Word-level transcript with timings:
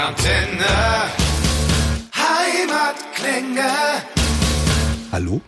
Rockantenne. 0.00 0.64
Heimatklänge. 2.16 3.70
Hallo? 5.12 5.42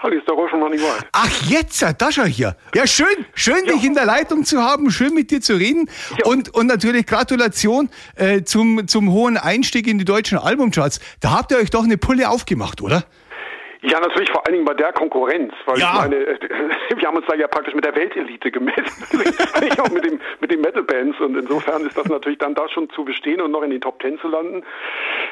Hallo, 0.00 0.16
ist 0.16 0.26
der 0.28 0.34
Running 0.34 0.80
Wild. 0.80 1.06
Ach, 1.12 1.30
jetzt, 1.44 1.80
da 1.80 2.10
schau 2.10 2.24
hier. 2.24 2.56
Ja, 2.74 2.88
schön, 2.88 3.06
schön, 3.34 3.64
dich 3.66 3.84
in 3.84 3.94
der 3.94 4.04
Leitung 4.04 4.44
zu 4.44 4.60
haben, 4.60 4.90
schön 4.90 5.14
mit 5.14 5.30
dir 5.30 5.40
zu 5.40 5.54
reden. 5.54 5.88
Und, 6.24 6.52
und 6.54 6.66
natürlich 6.66 7.06
Gratulation 7.06 7.88
äh, 8.16 8.42
zum, 8.42 8.88
zum 8.88 9.12
hohen 9.12 9.36
Einstieg 9.36 9.86
in 9.86 9.98
die 9.98 10.04
deutschen 10.04 10.38
Albumcharts. 10.38 10.98
Da 11.20 11.30
habt 11.30 11.52
ihr 11.52 11.58
euch 11.58 11.70
doch 11.70 11.84
eine 11.84 11.96
Pulle 11.96 12.30
aufgemacht, 12.30 12.82
oder? 12.82 13.04
Ja, 13.86 14.00
natürlich 14.00 14.30
vor 14.30 14.44
allen 14.46 14.54
Dingen 14.54 14.64
bei 14.64 14.72
der 14.74 14.92
Konkurrenz, 14.92 15.52
weil 15.66 15.78
Ja. 15.78 15.92
ich 15.94 16.00
meine, 16.00 16.16
wir 16.96 17.06
haben 17.08 17.16
uns 17.16 17.26
da 17.26 17.34
ja 17.34 17.46
praktisch 17.48 17.74
mit 17.74 17.84
der 17.84 17.94
Weltelite 17.94 18.50
gemessen, 18.50 19.04
auch 19.80 19.90
mit, 19.90 20.04
dem, 20.06 20.20
mit 20.40 20.50
den 20.50 20.60
Metal-Bands 20.62 21.20
und 21.20 21.36
insofern 21.36 21.86
ist 21.86 21.96
das 21.96 22.06
natürlich 22.06 22.38
dann 22.38 22.54
da 22.54 22.66
schon 22.68 22.88
zu 22.90 23.04
bestehen 23.04 23.40
und 23.42 23.50
noch 23.50 23.62
in 23.62 23.70
den 23.70 23.80
Top 23.82 24.00
Ten 24.00 24.18
zu 24.20 24.28
landen. 24.28 24.64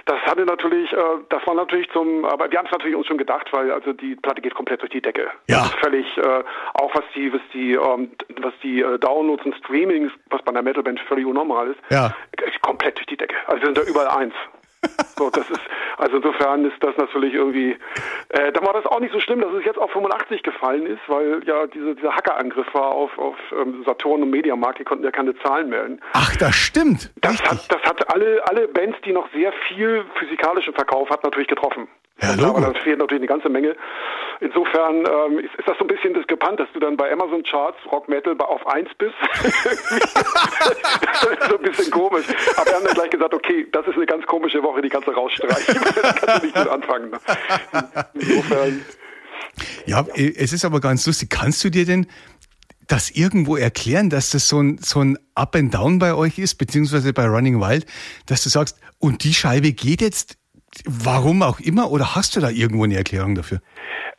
Das 0.05 0.19
hatte 0.27 0.45
natürlich, 0.45 0.93
äh, 0.93 0.97
das 1.31 1.47
war 1.47 1.55
natürlich 1.55 1.91
zum, 1.93 2.25
aber 2.27 2.51
wir 2.51 2.59
haben 2.59 2.67
es 2.67 2.73
natürlich 2.73 2.95
uns 2.97 3.07
schon 3.07 3.17
gedacht, 3.19 3.49
weil 3.53 3.73
also 3.73 3.93
die 3.95 4.17
Platte 4.17 4.43
geht 4.43 4.55
komplett 4.55 4.83
durch 4.83 4.91
die 4.93 5.01
Decke. 5.01 5.31
Ja. 5.49 5.57
Das 5.59 5.67
ist 5.67 5.79
völlig, 5.81 6.19
äh, 6.19 6.43
auch 6.75 6.95
was 6.95 7.05
die, 7.15 7.33
was 7.33 7.41
die, 7.55 7.73
ähm, 7.73 8.11
was 8.41 8.53
die 8.63 8.81
äh, 8.83 8.99
Downloads 8.99 9.45
und 9.47 9.55
Streamings, 9.57 10.13
was 10.31 10.43
bei 10.43 10.51
einer 10.51 10.63
Metal-Band 10.63 11.01
völlig 11.09 11.25
unnormal 11.25 11.69
ist, 11.71 11.81
Ja. 11.91 12.15
komplett 12.61 12.97
durch 12.99 13.07
die 13.07 13.17
Decke. 13.17 13.35
Also 13.47 13.61
wir 13.63 13.67
sind 13.67 13.79
da 13.79 13.83
überall 13.83 14.09
eins. 14.09 14.35
So, 15.17 15.31
das 15.31 15.49
ist, 15.51 15.61
also 15.99 16.17
insofern 16.17 16.65
ist 16.65 16.83
das 16.83 16.97
natürlich 16.97 17.35
irgendwie, 17.35 17.77
äh, 18.31 18.51
dann 18.53 18.67
war 18.67 18.73
das 18.73 18.87
auch 18.87 18.99
nicht 18.99 19.13
so 19.13 19.21
schlimm, 19.21 19.41
dass 19.41 19.53
es 19.53 19.65
jetzt 19.65 19.79
auf 19.79 19.91
85 19.93 20.43
gefallen 20.43 20.87
ist, 20.87 21.01
weil 21.07 21.43
ja 21.47 21.67
diese, 21.69 21.95
dieser 21.95 22.17
Hackerangriff 22.17 22.67
war 22.75 22.89
auf, 22.89 23.17
auf 23.19 23.37
ähm, 23.53 23.85
Saturn 23.85 24.23
und 24.23 24.31
Mediamarkt, 24.31 24.81
die 24.81 24.85
konnten 24.85 25.05
ja 25.05 25.13
keine 25.13 25.37
Zahlen 25.39 25.69
melden. 25.69 26.01
Ach, 26.15 26.35
das 26.37 26.57
stimmt. 26.57 27.13
Das 27.21 27.35
Richtig. 27.35 27.51
hat, 27.51 27.73
das 27.73 27.83
hat 27.83 28.13
alle, 28.13 28.43
alle 28.49 28.69
Bands, 28.69 28.99
die 29.05 29.13
noch 29.13 29.31
sehr 29.33 29.53
viel 29.69 30.05
physikalischen 30.19 30.75
Verkauf 30.75 31.09
hat, 31.11 31.23
natürlich 31.23 31.49
getroffen. 31.49 31.87
Ja, 32.21 32.33
Aber 32.33 32.43
Logo. 32.43 32.61
da 32.61 32.73
fehlt 32.81 32.99
natürlich 32.99 33.21
eine 33.21 33.27
ganze 33.27 33.49
Menge. 33.49 33.75
Insofern 34.41 34.97
ähm, 35.07 35.39
ist, 35.39 35.55
ist 35.55 35.69
das 35.69 35.79
so 35.79 35.85
ein 35.85 35.89
bisschen 35.89 36.15
diskrepant, 36.15 36.59
dass 36.59 36.69
du 36.73 36.81
dann 36.81 36.97
bei 36.97 37.11
Amazon 37.13 37.43
Charts 37.45 37.79
Rock 37.91 38.09
Metal 38.09 38.37
auf 38.41 38.67
1 38.67 38.89
bist. 38.99 39.15
das 39.43 39.45
ist 39.55 41.49
so 41.49 41.57
ein 41.57 41.63
bisschen 41.63 41.91
komisch. 41.91 42.27
Aber 42.57 42.67
wir 42.67 42.75
haben 42.75 42.85
dann 42.85 42.95
gleich 42.95 43.11
gesagt, 43.11 43.35
okay, 43.35 43.67
das 43.73 43.87
ist 43.87 43.95
eine 43.95 44.07
ganz 44.07 44.27
komische 44.27 44.63
Woche, 44.63 44.83
die 44.83 44.89
kannst 44.89 45.09
du 45.09 45.13
rausstreichen. 45.13 45.75
das 46.03 46.15
kannst 46.17 46.43
du 46.43 46.47
nicht 46.47 46.57
mit 46.57 46.69
anfangen. 46.69 47.11
Ne? 47.11 47.19
Insofern. 48.15 48.85
Ja, 49.87 50.05
äh, 50.15 50.33
es 50.37 50.53
ist 50.53 50.65
aber 50.65 50.81
ganz 50.81 51.07
lustig. 51.07 51.31
Kannst 51.31 51.63
du 51.65 51.71
dir 51.71 51.87
denn 51.87 52.07
das 52.89 53.11
irgendwo 53.11 53.57
erklären, 53.57 54.11
dass 54.11 54.31
das 54.31 54.49
so 54.49 54.61
ein, 54.61 54.79
so 54.79 55.01
ein 55.01 55.19
Up 55.35 55.55
and 55.57 55.73
Down 55.73 55.99
bei 55.99 56.15
euch 56.15 56.39
ist, 56.39 56.57
beziehungsweise 56.57 57.13
bei 57.13 57.27
Running 57.27 57.61
Wild, 57.61 57.87
dass 58.27 58.43
du 58.43 58.49
sagst, 58.49 58.79
und 58.99 59.25
die 59.25 59.35
Scheibe 59.35 59.73
geht 59.73 60.01
jetzt, 60.01 60.37
warum 60.87 61.43
auch 61.43 61.61
immer, 61.61 61.91
oder 61.91 62.15
hast 62.15 62.37
du 62.37 62.41
da 62.41 62.49
irgendwo 62.49 62.85
eine 62.85 62.97
Erklärung 62.97 63.35
dafür? 63.35 63.61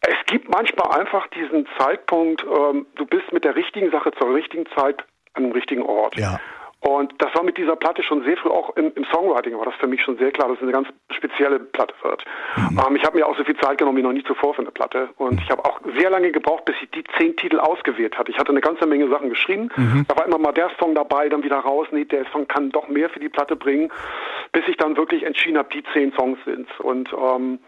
Es 0.02 0.26
gibt 0.28 0.50
manchmal 0.50 1.00
einfach 1.00 1.28
diesen 1.28 1.68
Zeitpunkt, 1.78 2.44
ähm, 2.44 2.86
du 2.96 3.06
bist 3.06 3.32
mit 3.32 3.44
der 3.44 3.56
richtigen 3.56 3.92
Sache 3.92 4.12
zur 4.20 4.34
richtigen 4.34 4.66
Zeit 4.76 5.04
an 5.34 5.44
dem 5.44 5.52
richtigen 5.52 5.82
Ort. 5.84 6.18
Ja. 6.18 6.40
Und 6.84 7.14
das 7.20 7.34
war 7.34 7.44
mit 7.44 7.58
dieser 7.58 7.78
Platte 7.78 8.04
schon 8.04 8.24
sehr 8.26 8.36
früh, 8.36 8.50
auch 8.50 8.76
im, 8.76 8.92
im 8.96 9.06
Songwriting 9.06 9.58
war 9.58 9.64
das 9.66 9.76
für 9.76 9.88
mich 9.88 10.02
schon 10.02 10.18
sehr 10.18 10.32
klar, 10.32 10.50
dass 10.50 10.58
es 10.58 10.64
eine 10.64 10.74
ganz 10.74 10.90
spezielle 11.12 11.58
Platte 11.60 11.94
wird. 12.04 12.26
Ähm, 12.58 12.96
ich 12.98 13.06
habe 13.06 13.18
mir 13.18 13.26
auch 13.26 13.38
so 13.38 13.44
viel 13.46 13.56
Zeit 13.56 13.78
genommen 13.78 13.98
wie 14.00 14.02
noch 14.02 14.12
nie 14.12 14.24
zuvor 14.24 14.54
für 14.54 14.62
eine 14.62 14.72
Platte. 14.72 15.10
Und 15.18 15.40
ich 15.40 15.50
habe 15.50 15.64
auch 15.64 15.80
sehr 15.98 16.10
lange 16.10 16.32
gebraucht, 16.34 16.66
bis 16.66 16.76
ich 16.82 16.92
die 16.92 17.06
zehn 17.18 17.38
Titel 17.38 17.60
ausgewählt 17.60 18.18
hatte. 18.18 18.32
Ich 18.32 18.38
hatte 18.38 18.52
eine 18.52 18.60
ganze 18.60 18.86
Menge 18.86 19.08
Sachen 19.08 19.30
geschrieben. 19.30 19.70
Da 20.10 20.18
war 20.18 20.26
immer 20.26 20.38
mal 20.38 20.52
der 20.52 20.72
Song 20.78 20.94
dabei, 20.94 21.30
dann 21.30 21.44
wieder 21.44 21.60
raus. 21.60 21.88
Nee, 21.92 22.04
der 22.04 22.26
Song 22.34 22.48
kann 22.50 22.70
doch 22.70 22.90
mehr 22.90 23.10
für 23.10 23.20
die 23.20 23.30
Platte 23.30 23.56
bringen, 23.56 23.90
bis 24.52 24.68
ich 24.68 24.76
dann 24.76 24.98
wirklich 24.98 25.24
entschieden 25.24 25.58
habe, 25.58 25.70
die 25.74 25.84
zehn 25.94 26.12
Songs 26.14 26.38
sind. 26.44 26.68
Und 26.82 27.14
ähm, 27.14 27.60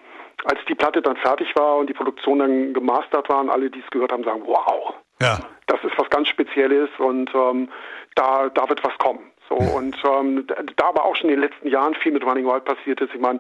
als 0.43 0.59
die 0.67 0.75
Platte 0.75 1.01
dann 1.01 1.15
fertig 1.15 1.55
war 1.55 1.77
und 1.77 1.87
die 1.89 1.93
Produktion 1.93 2.39
dann 2.39 2.73
gemastert 2.73 3.29
war, 3.29 3.39
und 3.39 3.49
alle, 3.49 3.69
die 3.69 3.79
es 3.79 3.89
gehört 3.91 4.11
haben, 4.11 4.23
sagen, 4.25 4.43
wow, 4.45 4.93
Ja. 5.21 5.39
Das 5.67 5.83
ist 5.83 5.97
was 5.97 6.09
ganz 6.09 6.27
Spezielles 6.27 6.89
und 6.97 7.33
ähm, 7.33 7.69
da, 8.15 8.49
da 8.49 8.69
wird 8.69 8.83
was 8.83 8.97
kommen. 8.97 9.31
So 9.57 9.77
und 9.77 9.95
ähm, 10.05 10.47
da- 10.47 10.85
aber 10.87 11.05
auch 11.05 11.15
schon 11.15 11.29
in 11.29 11.37
den 11.39 11.49
letzten 11.49 11.67
Jahren 11.67 11.95
viel 11.95 12.11
mit 12.11 12.23
Running 12.25 12.45
Wild 12.45 12.65
passiert 12.65 13.01
ist. 13.01 13.13
Ich 13.13 13.19
meine, 13.21 13.39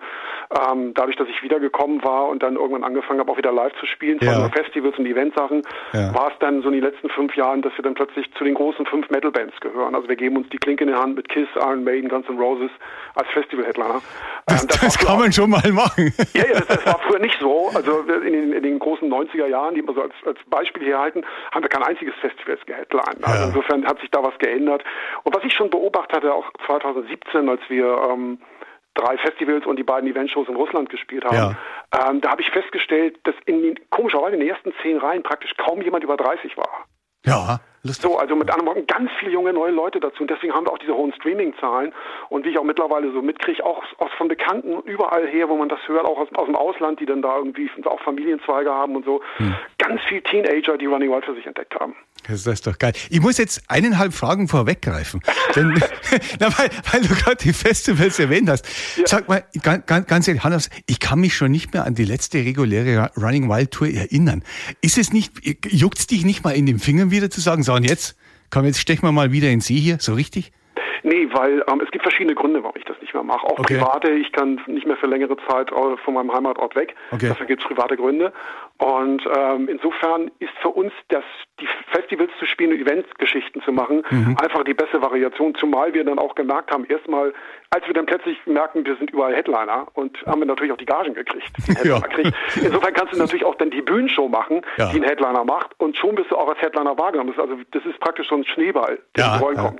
ähm, 0.71 0.93
dadurch, 0.93 1.15
dass 1.15 1.27
ich 1.27 1.41
wiedergekommen 1.43 2.03
war 2.03 2.27
und 2.27 2.41
dann 2.43 2.55
irgendwann 2.55 2.83
angefangen 2.83 3.19
habe, 3.19 3.31
auch 3.31 3.37
wieder 3.37 3.51
live 3.51 3.73
zu 3.79 3.85
spielen, 3.85 4.17
Ja. 4.21 4.31
vor 4.33 4.43
allem 4.43 4.51
Festivals 4.51 4.97
und 4.97 5.05
Eventsachen, 5.05 5.61
Ja. 5.93 6.13
war 6.15 6.27
es 6.31 6.33
dann 6.39 6.61
so 6.61 6.69
in 6.69 6.75
den 6.75 6.83
letzten 6.83 7.09
fünf 7.09 7.35
Jahren, 7.35 7.61
dass 7.61 7.73
wir 7.77 7.83
dann 7.83 7.93
plötzlich 7.93 8.31
zu 8.33 8.43
den 8.43 8.53
großen 8.55 8.85
fünf 8.85 9.09
Metal-Bands 9.09 9.59
gehören. 9.59 9.95
Also 9.95 10.07
wir 10.09 10.15
geben 10.15 10.37
uns 10.37 10.49
die 10.49 10.57
Klinke 10.57 10.83
in 10.85 10.89
die 10.89 10.95
Hand 10.95 11.15
mit 11.15 11.29
Kiss, 11.29 11.47
Iron 11.55 11.83
Maiden, 11.83 12.09
Guns 12.09 12.27
N' 12.29 12.37
Roses 12.39 12.71
als 13.15 13.27
Festival-Headliner. 13.29 14.01
Das, 14.47 14.61
Ähm, 14.63 14.67
das, 14.67 14.97
früher 14.97 15.07
kann 15.07 15.19
man 15.19 15.31
schon 15.31 15.49
mal 15.49 15.71
machen. 15.71 16.13
ja, 16.33 16.45
ja, 16.47 16.53
das, 16.53 16.67
das 16.67 16.85
war 16.85 16.99
früher 17.07 17.19
nicht 17.19 17.37
so. 17.39 17.69
Also 17.73 17.99
in 18.01 18.33
den, 18.33 18.53
in 18.53 18.63
den 18.63 18.79
großen 18.79 19.09
90er 19.09 19.47
Jahren, 19.47 19.75
die 19.75 19.81
wir 19.85 19.93
so 19.93 20.01
als, 20.01 20.13
als 20.25 20.37
Beispiel 20.49 20.83
hier 20.83 20.99
halten, 20.99 21.23
haben 21.53 21.63
wir 21.63 21.69
kein 21.69 21.83
einziges 21.83 22.13
Festival 22.21 22.57
geheadlined. 22.65 23.23
Also 23.23 23.39
Ja. 23.39 23.45
insofern 23.47 23.85
hat 23.85 23.99
sich 23.99 24.09
da 24.11 24.23
was 24.23 24.37
geändert. 24.39 24.83
Und 25.23 25.35
was 25.35 25.43
ich 25.43 25.53
schon 25.53 25.69
beobachtet 26.05 26.13
hatte, 26.13 26.33
auch 26.33 26.45
2017, 26.65 27.49
als 27.49 27.61
wir 27.69 27.85
ähm, 28.09 28.39
drei 28.93 29.17
Festivals 29.17 29.65
und 29.65 29.77
die 29.77 29.83
beiden 29.83 30.09
Eventshows 30.09 30.47
in 30.47 30.55
Russland 30.55 30.89
gespielt 30.89 31.25
haben, 31.25 31.57
ähm, 31.93 32.21
da 32.21 32.31
habe 32.31 32.41
ich 32.41 32.49
festgestellt, 32.49 33.17
dass 33.23 33.35
in 33.45 33.61
den, 33.61 33.79
komischerweise 33.89 34.35
in 34.35 34.39
den 34.39 34.49
ersten 34.49 34.73
zehn 34.81 34.97
Reihen 34.97 35.23
praktisch 35.23 35.53
kaum 35.57 35.81
jemand 35.81 36.03
über 36.03 36.17
30 36.17 36.57
war. 36.57 36.85
Ja, 37.25 37.59
lustig. 37.81 38.03
So, 38.03 38.17
also 38.17 38.35
mit 38.35 38.51
anderen 38.51 38.67
Worten, 38.67 38.85
ganz 38.85 39.09
viele 39.19 39.31
junge 39.31 39.51
neue 39.51 39.71
Leute 39.71 39.99
dazu. 39.99 40.21
Und 40.21 40.29
deswegen 40.29 40.53
haben 40.53 40.67
wir 40.67 40.71
auch 40.71 40.77
diese 40.77 40.93
hohen 40.93 41.11
Streaming-Zahlen. 41.13 41.91
Und 42.29 42.45
wie 42.45 42.49
ich 42.49 42.59
auch 42.59 42.63
mittlerweile 42.63 43.11
so 43.11 43.23
mitkriege, 43.23 43.65
auch 43.65 43.83
aus 43.97 44.11
von 44.17 44.27
Bekannten 44.27 44.79
überall 44.83 45.25
her, 45.25 45.49
wo 45.49 45.57
man 45.57 45.67
das 45.67 45.79
hört, 45.87 46.05
auch 46.05 46.19
aus, 46.19 46.27
aus 46.35 46.45
dem 46.45 46.55
Ausland, 46.55 46.99
die 46.99 47.07
dann 47.07 47.23
da 47.23 47.35
irgendwie 47.37 47.67
auch 47.85 47.99
Familienzweige 48.01 48.71
haben 48.71 48.95
und 48.95 49.05
so. 49.05 49.21
Ganz 49.79 50.01
viele 50.07 50.21
Teenager, 50.21 50.77
die 50.77 50.85
Running 50.85 51.11
Wild 51.11 51.25
für 51.25 51.33
sich 51.33 51.47
entdeckt 51.47 51.73
haben. 51.79 51.95
Das 52.27 52.45
ist 52.47 52.65
doch 52.65 52.79
geil. 52.79 52.93
Ich 53.09 53.21
muss 53.21 53.37
jetzt 53.37 53.61
eineinhalb 53.67 54.13
Fragen 54.13 54.47
vorweggreifen. 54.47 55.21
Denn, 55.55 55.73
na, 56.39 56.57
weil, 56.57 56.69
weil 56.91 57.01
du 57.01 57.15
gerade 57.15 57.37
die 57.37 57.53
Festivals 57.53 58.17
erwähnt 58.17 58.49
hast. 58.49 58.65
Sag 59.05 59.27
mal, 59.27 59.43
ganz, 59.61 60.07
ganz 60.07 60.27
ehrlich, 60.27 60.43
Hannes, 60.43 60.69
ich 60.87 60.99
kann 60.99 61.19
mich 61.19 61.35
schon 61.35 61.51
nicht 61.51 61.73
mehr 61.73 61.85
an 61.85 61.93
die 61.93 62.05
letzte 62.05 62.39
reguläre 62.39 63.11
Running 63.15 63.47
Wild 63.47 63.71
Tour 63.71 63.89
erinnern. 63.89 64.43
Ist 64.81 64.97
es 64.97 65.13
nicht, 65.13 65.33
juckt's 65.69 66.07
dich 66.07 66.25
nicht 66.25 66.43
mal 66.43 66.51
in 66.51 66.65
den 66.65 66.79
Fingern 66.79 67.11
wieder 67.11 67.29
zu 67.29 67.41
sagen, 67.41 67.61
so 67.63 67.73
und 67.73 67.83
jetzt, 67.83 68.15
komm, 68.49 68.65
jetzt 68.65 68.79
stechen 68.79 69.03
wir 69.03 69.11
mal 69.11 69.31
wieder 69.31 69.49
in 69.49 69.61
See 69.61 69.79
hier, 69.79 69.97
so 69.99 70.13
richtig? 70.13 70.51
Nee, 71.05 71.27
weil 71.31 71.63
ähm, 71.71 71.81
es 71.83 71.91
gibt 71.91 72.03
verschiedene 72.03 72.35
Gründe, 72.35 72.63
warum 72.63 72.75
ich 72.77 72.83
das 72.85 72.99
nicht 72.99 73.13
mehr 73.13 73.23
mache. 73.23 73.45
Auch 73.45 73.59
Okay. 73.59 73.77
private, 73.77 74.11
ich 74.11 74.31
kann 74.31 74.59
nicht 74.67 74.85
mehr 74.87 74.97
für 74.97 75.07
längere 75.07 75.37
Zeit 75.47 75.71
äh, 75.71 75.97
von 76.03 76.13
meinem 76.13 76.33
Heimatort 76.33 76.75
weg. 76.75 76.95
Okay. 77.11 77.29
Dafür 77.29 77.45
gibt 77.45 77.61
es 77.61 77.67
private 77.67 77.95
Gründe. 77.95 78.33
Und 78.77 79.23
ähm, 79.37 79.69
insofern 79.69 80.29
ist 80.39 80.51
für 80.61 80.69
uns 80.69 80.91
das, 81.07 81.23
die 81.61 81.67
Festivals 81.91 82.31
zu 82.39 82.45
spielen 82.45 82.73
und 82.73 82.79
Eventgeschichten 82.81 83.61
zu 83.61 83.71
machen, 83.71 84.03
Mhm. 84.09 84.35
einfach 84.43 84.63
die 84.65 84.73
beste 84.73 85.01
Variation, 85.01 85.55
zumal 85.55 85.93
wir 85.93 86.03
dann 86.03 86.19
auch 86.19 86.35
gemerkt 86.35 86.71
haben, 86.71 86.85
erstmal, 86.85 87.33
als 87.69 87.85
wir 87.87 87.93
dann 87.93 88.05
plötzlich 88.05 88.37
merken, 88.45 88.85
wir 88.85 88.95
sind 88.97 89.11
überall 89.11 89.33
Headliner 89.33 89.87
und 89.93 90.17
haben 90.25 90.39
wir 90.41 90.45
natürlich 90.47 90.73
auch 90.73 90.77
die 90.77 90.85
Gagen 90.85 91.13
gekriegt. 91.13 91.49
die 91.67 91.87
Ja. 91.87 91.99
Kriegt. 92.01 92.33
Insofern 92.61 92.93
kannst 92.93 93.13
du 93.13 93.17
natürlich 93.17 93.45
auch 93.45 93.55
dann 93.55 93.69
die 93.69 93.81
Bühnenshow 93.81 94.27
machen, 94.27 94.61
Ja. 94.77 94.91
die 94.91 94.97
ein 94.99 95.03
Headliner 95.03 95.45
macht 95.45 95.71
und 95.79 95.95
schon 95.95 96.15
bist 96.15 96.31
du 96.31 96.35
auch 96.35 96.49
als 96.49 96.59
Headliner 96.61 96.97
wahrgenommen. 96.97 97.33
Das 97.35 97.45
ist 97.45 97.51
also 97.51 97.63
das 97.71 97.85
ist 97.85 97.99
praktisch 98.01 98.27
so 98.27 98.35
ein 98.35 98.43
Schneeball, 98.45 98.99
der 99.15 99.23
Ja, 99.25 99.33
ins 99.35 99.41
Rollen 99.43 99.57
kommt. 99.57 99.79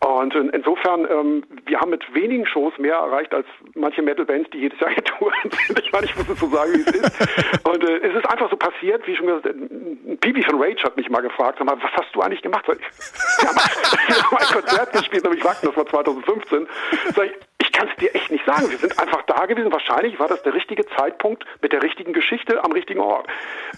Und 0.00 0.34
in, 0.34 0.48
insofern, 0.54 1.06
ähm, 1.10 1.44
wir 1.66 1.80
haben 1.80 1.90
mit 1.90 2.02
wenigen 2.14 2.46
Shows 2.46 2.72
mehr 2.78 2.94
erreicht 2.94 3.34
als 3.34 3.46
manche 3.74 4.02
Metal-Bands, 4.02 4.50
die 4.50 4.58
jedes 4.58 4.78
Jahr 4.80 4.94
getourt 4.94 5.34
sind. 5.42 5.78
Ich 5.78 5.92
meine, 5.92 6.06
ich 6.06 6.16
muss 6.16 6.28
es 6.28 6.38
so 6.38 6.48
sagen, 6.48 6.72
wie 6.72 6.80
es 6.80 6.86
ist. 6.86 7.64
Und 7.68 7.84
äh, 7.84 7.96
es 7.98 8.14
ist 8.14 8.30
einfach 8.30 8.50
so 8.50 8.56
passiert, 8.56 9.06
wie 9.06 9.16
schon 9.16 9.26
gesagt, 9.26 9.46
äh, 9.46 10.16
Bibi 10.20 10.42
von 10.42 10.62
Rage 10.62 10.82
hat 10.84 10.96
mich 10.96 11.10
mal 11.10 11.20
gefragt, 11.20 11.58
sag 11.58 11.66
mal, 11.66 11.76
was 11.82 11.92
hast 11.92 12.14
du 12.14 12.20
eigentlich 12.20 12.42
gemacht? 12.42 12.64
Sag 12.66 12.78
ich, 12.78 12.86
wir 14.08 14.22
haben, 14.22 14.36
ein 14.36 14.62
Konzert 14.62 14.92
gespielt, 14.92 15.24
nämlich 15.24 15.44
Wacken, 15.44 15.68
das 15.68 15.76
war 15.76 15.86
2015. 15.86 16.66
Sag 17.14 17.26
ich 17.26 17.32
kann 17.74 17.88
es 17.88 17.96
dir 17.96 18.14
echt 18.14 18.30
nicht 18.30 18.44
sagen. 18.46 18.70
Wir 18.70 18.78
sind 18.78 18.98
einfach 18.98 19.22
da 19.22 19.44
gewesen. 19.46 19.70
Wahrscheinlich 19.72 20.18
war 20.18 20.28
das 20.28 20.42
der 20.42 20.54
richtige 20.54 20.86
Zeitpunkt 20.96 21.44
mit 21.60 21.72
der 21.72 21.82
richtigen 21.82 22.12
Geschichte 22.12 22.64
am 22.64 22.72
richtigen 22.72 23.00
Ort. 23.00 23.26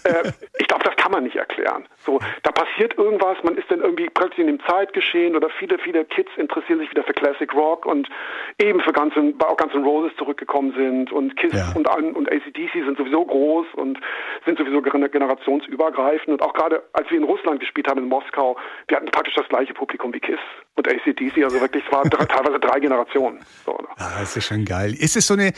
Äh, 0.05 0.31
ich 0.59 0.67
glaube, 0.67 0.83
das 0.85 0.95
kann 0.95 1.11
man 1.11 1.23
nicht 1.23 1.35
erklären. 1.35 1.87
So, 1.99 2.19
da 2.43 2.51
passiert 2.51 2.97
irgendwas, 2.97 3.37
man 3.43 3.57
ist 3.57 3.69
dann 3.69 3.81
irgendwie 3.81 4.09
plötzlich 4.09 4.39
in 4.39 4.47
dem 4.47 4.59
Zeitgeschehen 4.65 5.35
oder 5.35 5.49
viele, 5.49 5.77
viele 5.79 6.05
Kids 6.05 6.29
interessieren 6.37 6.79
sich 6.79 6.89
wieder 6.91 7.03
für 7.03 7.13
Classic 7.13 7.53
Rock 7.53 7.85
und 7.85 8.07
eben 8.59 8.79
für 8.81 8.91
N', 8.95 9.35
auch 9.43 9.57
Guns 9.57 9.73
N' 9.73 9.83
Roses 9.83 10.15
zurückgekommen 10.17 10.73
sind 10.77 11.11
und 11.11 11.35
Kiss 11.37 11.53
Ja. 11.53 11.73
und, 11.75 11.87
und 11.87 12.31
ACDC 12.31 12.71
sind 12.73 12.97
sowieso 12.97 13.25
groß 13.25 13.65
und 13.75 13.99
sind 14.45 14.57
sowieso 14.57 14.79
gener- 14.79 15.09
generationsübergreifend. 15.09 16.29
Und 16.29 16.41
auch 16.41 16.53
gerade 16.53 16.83
als 16.93 17.09
wir 17.09 17.17
in 17.17 17.23
Russland 17.23 17.59
gespielt 17.59 17.87
haben, 17.89 17.99
in 17.99 18.07
Moskau, 18.09 18.57
wir 18.87 18.97
hatten 18.97 19.07
praktisch 19.11 19.35
das 19.35 19.47
gleiche 19.49 19.73
Publikum 19.73 20.13
wie 20.13 20.19
Kiss 20.19 20.39
und 20.75 20.87
ACDC. 20.87 21.43
Also 21.43 21.59
wirklich, 21.61 21.83
es 21.85 21.91
waren 21.91 22.09
teilweise 22.29 22.59
drei 22.59 22.79
Generationen. 22.79 23.39
So, 23.65 23.77
ne? 23.89 24.05
Ah, 24.05 24.19
das 24.19 24.35
ist 24.35 24.45
schon 24.45 24.65
geil. 24.65 24.93
Ist 24.93 25.15
es 25.15 25.27
so 25.27 25.33
eine, 25.33 25.47
äh, 25.47 25.53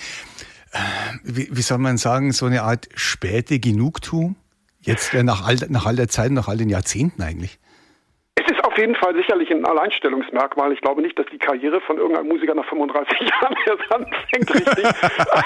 wie, 1.24 1.50
wie 1.52 1.62
soll 1.62 1.78
man 1.78 1.98
sagen, 1.98 2.32
so 2.32 2.46
eine 2.46 2.64
Art 2.64 2.88
späte 2.96 3.60
Genugtuung? 3.60 4.36
Jetzt 4.82 5.14
äh, 5.14 5.24
nach 5.24 5.46
all, 5.46 5.58
nach 5.70 5.86
all 5.86 5.96
der 5.96 6.08
Zeit, 6.08 6.32
nach 6.32 6.48
all 6.48 6.58
den 6.58 6.70
Jahrzehnten 6.70 7.22
eigentlich. 7.22 7.60
Auf 8.70 8.78
jeden 8.78 8.94
Fall 8.94 9.16
sicherlich 9.16 9.50
ein 9.50 9.66
Alleinstellungsmerkmal. 9.66 10.72
Ich 10.74 10.82
glaube 10.82 11.02
nicht, 11.02 11.18
dass 11.18 11.26
die 11.32 11.40
Karriere 11.40 11.82
von 11.82 11.98
irgendeinem 11.98 12.28
Musiker 12.28 12.54
nach 12.54 12.70
35 12.70 13.20
Jahren 13.42 13.56
erst 13.66 13.92
anfängt, 13.92 14.54
richtig. 14.54 14.86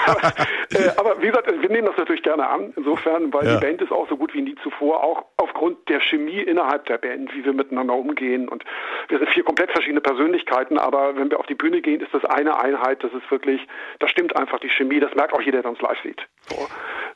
aber, 0.06 0.34
äh, 0.74 0.90
aber, 0.98 1.22
wie 1.22 1.28
gesagt, 1.28 1.50
wir 1.50 1.70
nehmen 1.70 1.86
das 1.86 1.96
natürlich 1.96 2.22
gerne 2.22 2.46
an, 2.46 2.74
insofern, 2.76 3.32
weil 3.32 3.46
ja. 3.46 3.54
die 3.54 3.64
Band 3.64 3.80
ist 3.80 3.92
auch 3.92 4.06
so 4.10 4.18
gut 4.18 4.34
wie 4.34 4.42
nie 4.42 4.56
zuvor, 4.62 5.02
auch 5.02 5.24
aufgrund 5.38 5.88
der 5.88 6.02
Chemie 6.02 6.38
innerhalb 6.38 6.84
der 6.84 6.98
Band, 6.98 7.34
wie 7.34 7.42
wir 7.46 7.54
miteinander 7.54 7.94
umgehen. 7.94 8.46
Und 8.46 8.62
wir 9.08 9.18
sind 9.18 9.30
vier 9.30 9.42
komplett 9.42 9.70
verschiedene 9.70 10.02
Persönlichkeiten, 10.02 10.76
aber 10.76 11.16
wenn 11.16 11.30
wir 11.30 11.40
auf 11.40 11.46
die 11.46 11.54
Bühne 11.54 11.80
gehen, 11.80 12.02
ist 12.02 12.12
das 12.12 12.26
eine 12.26 12.60
Einheit, 12.60 13.02
das 13.02 13.12
ist 13.14 13.30
wirklich, 13.30 13.66
da 14.00 14.08
stimmt 14.08 14.36
einfach 14.36 14.60
die 14.60 14.68
Chemie, 14.68 15.00
das 15.00 15.14
merkt 15.14 15.32
auch 15.32 15.40
jeder, 15.40 15.62
der 15.62 15.70
uns 15.70 15.80
live 15.80 15.98
sieht. 16.02 16.20
So, 16.50 16.68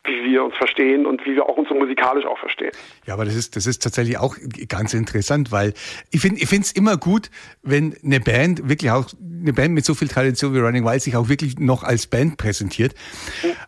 wie 0.05 0.25
wir 0.25 0.43
uns 0.43 0.57
verstehen 0.57 1.05
und 1.05 1.27
wie 1.27 1.35
wir 1.35 1.45
auch 1.45 1.59
uns 1.59 1.69
so 1.69 1.75
musikalisch 1.75 2.25
auch 2.25 2.39
verstehen. 2.39 2.73
Ja, 3.05 3.13
aber 3.13 3.27
das 3.27 3.35
ist, 3.35 3.57
das 3.57 3.67
ist 3.67 3.83
tatsächlich 3.83 4.17
auch 4.17 4.37
ganz 4.69 4.95
interessant, 4.95 5.53
weil 5.53 5.75
ich 6.11 6.21
finde, 6.21 6.41
es 6.41 6.73
immer 6.73 6.97
gut, 6.97 7.31
wenn 7.63 7.97
eine 8.05 8.21
Band 8.21 8.69
wirklich 8.69 8.91
auch, 8.91 9.07
eine 9.41 9.53
Band 9.53 9.75
mit 9.75 9.85
so 9.85 9.95
viel 9.95 10.09
Tradition 10.09 10.55
wie 10.55 10.59
Running 10.59 10.85
Wild 10.85 11.03
sich 11.03 11.17
auch 11.17 11.29
wirklich 11.29 11.59
noch 11.59 11.83
als 11.83 12.07
Band 12.07 12.37
präsentiert. 12.37 12.95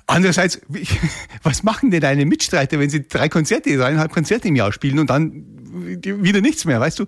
Andererseits, 0.06 0.60
was 1.42 1.62
machen 1.62 1.90
denn 1.90 2.00
deine 2.00 2.26
Mitstreiter, 2.26 2.78
wenn 2.78 2.90
sie 2.90 3.06
drei 3.06 3.28
Konzerte, 3.28 3.76
dreieinhalb 3.76 4.12
Konzerte 4.12 4.48
im 4.48 4.56
Jahr 4.56 4.72
spielen 4.72 4.98
und 4.98 5.10
dann 5.10 5.44
wieder 5.72 6.40
nichts 6.40 6.64
mehr, 6.64 6.80
weißt 6.80 6.98
du? 6.98 7.06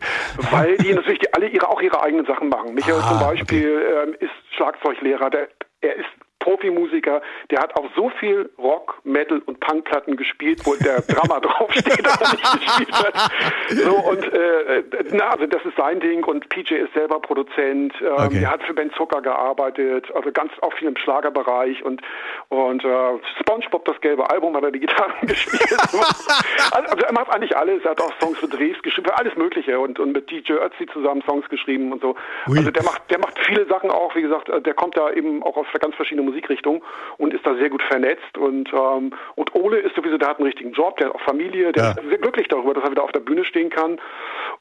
Weil 0.51 0.77
die 0.79 0.93
natürlich 0.93 1.35
alle 1.35 1.49
ihre, 1.49 1.69
auch 1.69 1.81
ihre 1.81 2.01
eigenen 2.03 2.27
Sachen 2.27 2.49
machen. 2.49 2.75
Michael 2.75 3.01
ah, 3.01 3.09
zum 3.09 3.19
Beispiel 3.21 3.77
okay. 3.77 4.09
ähm, 4.09 4.15
ist 4.21 4.57
Schlagzeuglehrer, 4.57 5.31
der, 5.31 5.49
er 5.81 5.97
ist 5.97 6.07
Profimusiker, 6.43 7.23
der 7.51 7.61
hat 7.61 7.77
auch 7.77 7.87
so 7.95 8.11
viel 8.19 8.51
Rock, 8.59 8.99
Metal 9.05 9.41
und 9.47 9.61
Punkplatten 9.61 10.17
gespielt, 10.17 10.61
wo 10.65 10.75
der 10.75 11.01
Drama 11.09 11.39
draufsteht, 11.41 12.07
aber 12.07 12.33
nicht 12.33 12.53
gespielt 12.53 12.93
hat. 12.93 13.15
So, 13.69 13.95
und 13.95 14.33
äh, 14.33 14.83
na, 15.13 15.31
also 15.31 15.47
das 15.47 15.65
ist 15.65 15.77
sein 15.77 16.01
Ding 16.01 16.25
und 16.25 16.49
PJ 16.49 16.75
ist 16.75 16.93
selber 16.95 17.21
Produzent, 17.21 17.95
ähm, 18.01 18.13
okay. 18.27 18.43
er 18.43 18.51
hat 18.51 18.63
für 18.65 18.75
Ben 18.75 18.93
Zucker 18.93 19.23
gearbeitet, 19.23 20.07
also 20.15 20.33
ganz 20.33 20.53
auch 20.63 20.73
viel 20.75 20.89
im 20.89 20.97
Schlagerbereich 20.97 21.85
und 21.85 22.03
und 22.49 22.85
äh, 22.85 22.89
Spongebob, 23.41 23.85
das 23.85 24.01
gelbe 24.01 24.29
Album, 24.31 24.57
hat 24.57 24.65
er 24.65 24.73
die 24.73 24.81
Gitarren 24.81 25.15
gespielt. 25.27 25.63
also, 25.73 25.99
also, 26.73 27.05
er 27.07 27.13
macht 27.13 27.31
eigentlich 27.31 27.57
alles, 27.57 27.85
er 27.85 27.93
hat 27.93 28.01
auch 28.01 28.13
Songs 28.21 28.39
für 28.39 28.49
Drehs 28.49 28.81
geschrieben, 28.83 29.09
für 29.09 29.17
alles 29.17 29.37
Mögliche 29.37 29.79
und, 29.79 29.99
und 29.99 30.13
mit 30.13 30.31
DJ 30.31 30.55
Ötzi 30.55 30.87
zusammen 30.93 31.23
Songs 31.23 31.49
geschrieben 31.49 31.93
und 31.93 32.03
so. 32.03 32.17
Ui. 32.49 32.59
Also 32.59 32.71
der 32.71 32.83
macht, 32.83 33.11
der 33.11 33.19
macht 33.21 33.39
viele 33.47 33.67
Sachen 33.67 33.91
auch, 33.91 34.15
wie 34.15 34.23
gesagt, 34.23 34.49
der 34.49 34.75
kommt 34.75 34.97
da 34.97 35.11
eben 35.13 35.43
auch 35.43 35.57
aus 35.57 35.67
ganz 35.81 35.95
verschiedenen 35.95 36.32
Musikrichtung 36.33 36.83
und 37.19 37.35
ist 37.35 37.47
da 37.47 37.55
sehr 37.57 37.71
gut 37.71 37.83
vernetzt. 37.83 38.39
Und, 38.39 38.73
ähm, 38.73 39.13
und 39.37 39.55
Ole 39.55 39.79
ist 39.79 39.95
sowieso, 39.95 40.19
der 40.19 40.29
hat 40.29 40.39
einen 40.39 40.47
richtigen 40.47 40.73
Job, 40.73 40.97
der 40.97 41.09
hat 41.09 41.15
auch 41.15 41.21
Familie, 41.21 41.73
der 41.73 41.85
ja. 41.85 41.91
ist 41.91 42.09
sehr 42.09 42.19
glücklich 42.19 42.49
darüber, 42.49 42.75
dass 42.75 42.85
er 42.85 42.91
wieder 42.91 43.05
auf 43.05 43.13
der 43.13 43.21
Bühne 43.21 43.45
stehen 43.45 43.71
kann. 43.71 44.01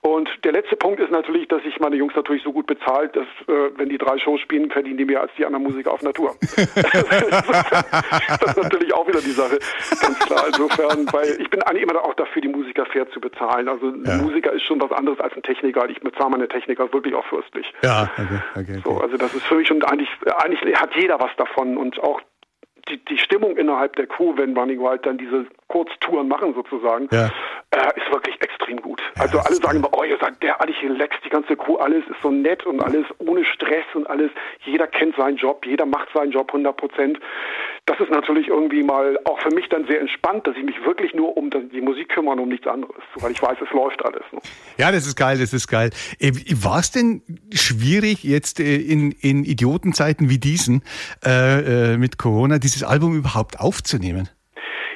Und 0.01 0.29
der 0.43 0.51
letzte 0.51 0.75
Punkt 0.75 0.99
ist 0.99 1.11
natürlich, 1.11 1.47
dass 1.47 1.61
ich 1.63 1.79
meine 1.79 1.95
Jungs 1.95 2.15
natürlich 2.15 2.43
so 2.43 2.51
gut 2.51 2.67
bezahlt, 2.67 3.15
dass 3.15 3.27
äh, 3.47 3.69
wenn 3.77 3.89
die 3.89 3.97
drei 3.97 4.17
Shows 4.17 4.41
spielen, 4.41 4.71
verdienen 4.71 4.97
die 4.97 5.05
mehr 5.05 5.21
als 5.21 5.31
die 5.37 5.45
anderen 5.45 5.63
Musiker 5.63 5.93
auf 5.93 6.01
Natur. 6.01 6.35
das 6.41 6.73
ist 6.73 8.57
natürlich 8.57 8.93
auch 8.93 9.07
wieder 9.07 9.21
die 9.21 9.31
Sache, 9.31 9.59
ganz 10.01 10.19
klar. 10.19 10.45
Insofern, 10.47 11.05
weil 11.11 11.39
ich 11.39 11.49
bin 11.49 11.61
eigentlich 11.63 11.83
immer 11.83 12.03
auch 12.03 12.15
dafür, 12.15 12.41
die 12.41 12.47
Musiker 12.47 12.85
fair 12.87 13.09
zu 13.11 13.21
bezahlen. 13.21 13.69
Also 13.69 13.87
ein 13.87 14.03
ja. 14.05 14.17
Musiker 14.17 14.51
ist 14.51 14.63
schon 14.63 14.81
was 14.81 14.91
anderes 14.91 15.19
als 15.19 15.35
ein 15.35 15.43
Techniker. 15.43 15.87
Ich 15.89 15.99
bezahle 16.01 16.31
meine 16.31 16.47
Techniker 16.47 16.91
wirklich 16.91 17.13
auch 17.13 17.25
fürstlich. 17.25 17.71
Ja, 17.83 18.09
okay, 18.17 18.41
okay, 18.55 18.61
okay. 18.61 18.81
So, 18.83 18.97
also 18.99 19.17
das 19.17 19.33
ist 19.33 19.45
für 19.45 19.55
mich 19.55 19.67
schon 19.67 19.83
eigentlich, 19.83 20.09
eigentlich 20.43 20.79
hat 20.79 20.95
jeder 20.95 21.19
was 21.19 21.31
davon 21.37 21.60
davon 21.61 21.77
und 21.77 21.99
auch 21.99 22.21
die, 22.89 23.03
die 23.05 23.17
Stimmung 23.17 23.57
innerhalb 23.57 23.95
der 23.95 24.07
Crew, 24.07 24.33
wenn 24.37 24.57
Running 24.57 24.79
Wild 24.79 25.05
dann 25.05 25.17
diese 25.17 25.45
Kurztouren 25.71 26.27
machen 26.27 26.53
sozusagen, 26.53 27.07
ja. 27.11 27.29
äh, 27.71 27.99
ist 27.99 28.11
wirklich 28.11 28.35
extrem 28.41 28.81
gut. 28.81 29.01
Ja, 29.15 29.23
also 29.23 29.39
alle 29.39 29.55
sagen 29.55 29.77
immer, 29.77 29.89
oh, 29.93 30.03
ihr 30.03 30.17
seid 30.19 30.41
derartig 30.43 30.75
relaxed, 30.83 31.23
die 31.23 31.29
ganze 31.29 31.55
Crew, 31.55 31.77
alles 31.77 32.03
ist 32.07 32.21
so 32.21 32.29
nett 32.29 32.65
und 32.65 32.83
alles 32.83 33.05
ohne 33.19 33.45
Stress 33.45 33.85
und 33.93 34.09
alles, 34.09 34.31
jeder 34.65 34.87
kennt 34.87 35.15
seinen 35.15 35.37
Job, 35.37 35.65
jeder 35.65 35.85
macht 35.85 36.09
seinen 36.13 36.31
Job 36.31 36.49
100 36.49 36.75
Prozent 36.75 37.19
das 37.85 37.99
ist 37.99 38.11
natürlich 38.11 38.47
irgendwie 38.47 38.83
mal 38.83 39.17
auch 39.25 39.39
für 39.41 39.53
mich 39.53 39.67
dann 39.69 39.85
sehr 39.87 39.99
entspannt, 39.99 40.45
dass 40.45 40.55
ich 40.55 40.63
mich 40.63 40.75
wirklich 40.85 41.13
nur 41.13 41.35
um 41.35 41.49
die 41.49 41.81
Musik 41.81 42.09
kümmere 42.09 42.33
und 42.33 42.39
um 42.39 42.49
nichts 42.49 42.67
anderes, 42.67 42.95
weil 43.15 43.31
ich 43.31 43.41
weiß, 43.41 43.57
es 43.61 43.71
läuft 43.73 44.05
alles. 44.05 44.23
Ne? 44.31 44.39
Ja, 44.77 44.91
das 44.91 45.07
ist 45.07 45.15
geil, 45.15 45.39
das 45.39 45.51
ist 45.51 45.67
geil. 45.67 45.89
Äh, 46.19 46.31
War 46.61 46.79
es 46.79 46.91
denn 46.91 47.23
schwierig 47.53 48.23
jetzt 48.23 48.59
äh, 48.59 48.75
in, 48.75 49.11
in 49.11 49.43
Idiotenzeiten 49.43 50.29
wie 50.29 50.37
diesen 50.37 50.83
äh, 51.25 51.93
äh, 51.93 51.97
mit 51.97 52.17
Corona 52.17 52.59
dieses 52.59 52.83
Album 52.83 53.15
überhaupt 53.15 53.59
aufzunehmen? 53.59 54.29